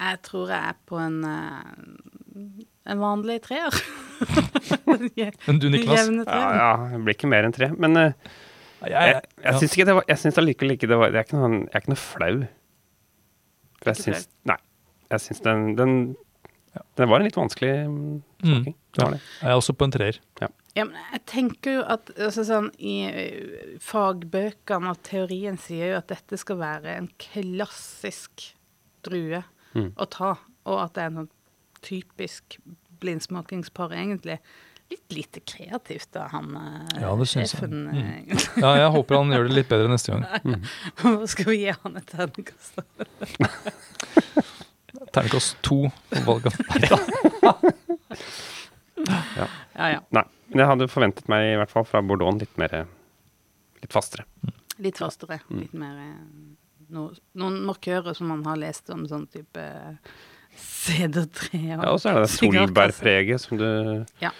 jeg 0.02 0.18
tror 0.26 0.50
jeg 0.50 0.70
er 0.72 0.78
på 0.90 0.98
en 0.98 1.18
eh, 1.30 1.68
en 2.88 3.02
vanlig 3.02 3.39
treer. 3.45 3.78
en 5.47 5.60
du, 5.62 5.69
Niklas? 5.69 6.08
Ja, 6.26 6.38
ja, 6.58 6.69
det 6.93 7.02
blir 7.06 7.15
ikke 7.17 7.30
mer 7.30 7.45
enn 7.47 7.56
tre. 7.56 7.69
Men 7.78 7.97
uh, 8.00 8.06
Jeg, 8.82 8.91
jeg, 8.93 9.10
jeg, 9.12 9.21
jeg 9.43 9.60
syns 9.62 9.73
ikke 9.76 9.86
det 9.89 9.95
var 9.97 10.06
Jeg 10.10 10.21
syns 10.21 10.39
allikevel 10.41 10.73
ikke 10.76 10.89
det 10.89 10.97
var 11.02 11.10
Jeg 11.10 11.17
er 11.21 11.26
ikke 11.28 11.38
noe, 11.39 11.60
jeg 11.63 11.73
er 11.73 11.84
ikke 11.84 11.93
noe 11.93 12.02
flau. 12.02 12.38
For 13.82 13.91
jeg 13.91 14.02
syns 14.04 14.28
Nei. 14.50 14.58
Jeg 15.13 15.23
syns 15.23 15.43
den, 15.45 15.67
den 15.80 15.93
Den 16.97 17.10
var 17.10 17.21
en 17.21 17.28
litt 17.30 17.38
vanskelig 17.38 17.73
mm, 17.89 18.15
smaking. 18.43 18.78
Det 18.93 19.04
var 19.04 19.15
det. 19.15 19.21
jeg 19.41 19.50
er 19.50 19.60
også 19.62 19.73
på 19.78 19.88
en 19.88 19.93
treer. 19.95 20.19
Ja, 20.41 20.50
men 20.86 20.93
jeg 21.13 21.21
tenker 21.30 21.78
jo 21.80 21.84
at 21.89 22.12
altså 22.21 22.43
sånn, 22.45 22.67
i 22.78 22.97
fagbøkene 23.82 24.91
og 24.93 25.00
teorien 25.06 25.58
sier 25.62 25.93
jo 25.93 26.00
at 26.02 26.10
dette 26.12 26.38
skal 26.38 26.60
være 26.62 26.97
en 27.00 27.08
klassisk 27.21 28.52
drue 29.06 29.43
Mm. 29.76 29.91
å 30.00 30.06
ta, 30.10 30.30
og 30.65 30.78
at 30.82 30.93
det 30.95 31.02
er 31.04 31.10
en 31.12 31.17
sånn 31.19 31.28
typisk 31.86 32.58
blindsmakingspar, 33.02 33.94
egentlig. 33.94 34.40
Litt 34.90 35.12
lite 35.12 35.40
kreativt 35.44 36.16
av 36.16 36.30
han 36.32 36.54
eh, 36.56 37.02
Ja, 37.04 37.10
det 37.20 37.26
sjefen. 37.28 37.74
jeg. 37.92 38.08
Mm. 38.08 38.32
eh, 38.32 38.38
Ja, 38.63 38.70
jeg 38.80 38.92
håper 38.96 39.18
han 39.20 39.34
gjør 39.36 39.50
det 39.50 39.58
litt 39.58 39.68
bedre 39.72 39.90
neste 39.92 40.16
gang. 40.16 40.24
Hvor 41.02 41.26
skal 41.28 41.50
vi 41.52 41.58
gi 41.66 41.74
han 41.84 42.00
et 42.00 42.08
terningkast? 42.13 42.80
Terningkast 45.13 45.58
to 45.62 45.90
på 46.10 46.20
valget. 46.28 46.56
Neida. 46.72 46.98
Ja, 49.76 49.90
ja. 49.92 50.00
Nei. 50.16 50.24
Men 50.48 50.60
jeg 50.63 50.70
hadde 50.72 50.88
forventet 50.90 51.28
meg, 51.32 51.42
i 51.52 51.58
hvert 51.60 51.72
fall 51.74 51.86
fra 51.88 52.02
Bordeaux, 52.02 52.38
litt 52.40 52.56
mer 52.60 52.86
Litt 53.78 53.94
fastere. 53.94 54.24
Litt 54.82 54.98
fastere. 54.98 55.38
Mm. 55.52 55.60
Litt 55.60 55.74
mer 55.78 55.96
eh, 56.02 56.22
no, 56.96 57.02
Noen 57.38 57.60
markører 57.68 58.13
som 58.18 58.28
man 58.32 58.42
har 58.48 58.58
lest 58.58 58.90
om 58.96 59.04
sånn 59.10 59.28
type 59.30 59.63
CD3 60.62 61.60
og 61.78 61.84
Ja, 61.84 61.89
og 61.91 62.00
så 62.02 62.10
er 62.12 62.22
det 62.22 62.28
det 62.28 62.36
solbærpreget 62.38 63.43
som 63.43 63.60
du 63.62 63.67
Ja. 64.24 64.32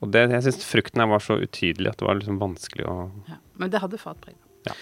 Og 0.00 0.12
det, 0.12 0.30
jeg 0.32 0.42
syns 0.46 0.64
frukten 0.64 1.02
her 1.02 1.08
var 1.10 1.20
så 1.20 1.36
utydelig 1.36 1.90
at 1.90 1.98
det 2.00 2.06
var 2.08 2.16
liksom 2.20 2.38
vanskelig 2.40 2.86
å 2.88 2.94
Ja, 3.28 3.36
men 3.60 3.72
det 3.72 3.82
hadde 3.82 3.98
fatpreg. 4.00 4.36
Ja. 4.68 4.76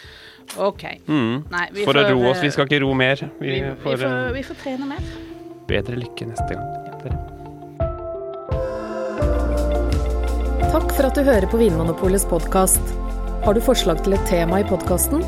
OK. 0.65 0.85
mm. 1.07 1.49
Nei, 1.51 1.65
vi 1.75 1.85
For 1.85 1.93
får, 1.93 2.05
å 2.05 2.13
ro 2.15 2.31
oss, 2.31 2.39
vi 2.43 2.49
eh, 2.49 2.55
skal 2.55 2.69
ikke 2.69 2.81
ro 2.85 2.93
mer. 2.97 3.21
Vi, 3.41 3.49
vi, 3.49 3.59
vi, 3.63 3.73
får, 3.83 3.99
får, 3.99 4.07
eh, 4.07 4.31
vi 4.37 4.45
får 4.47 4.61
trene 4.63 4.87
mer. 4.95 5.11
bedre 5.69 5.99
lykke 5.99 6.31
neste 6.31 6.55
gang. 6.55 6.71
Dere. 7.03 7.19
Takk 10.69 10.91
for 10.95 11.09
at 11.09 11.19
du 11.19 11.23
hører 11.25 11.49
på 11.51 11.61
Vinmonopolets 11.61 12.27
podkast. 12.29 12.95
Har 13.45 13.57
du 13.57 13.61
forslag 13.65 14.03
til 14.05 14.17
et 14.19 14.25
tema 14.31 14.63
i 14.63 14.67
podkasten? 14.69 15.25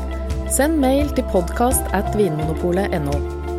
Send 0.51 0.81
mail 0.83 1.11
til 1.15 1.27
podkast 1.31 1.85
at 1.95 2.11
vinmonopolet.no. 2.17 3.40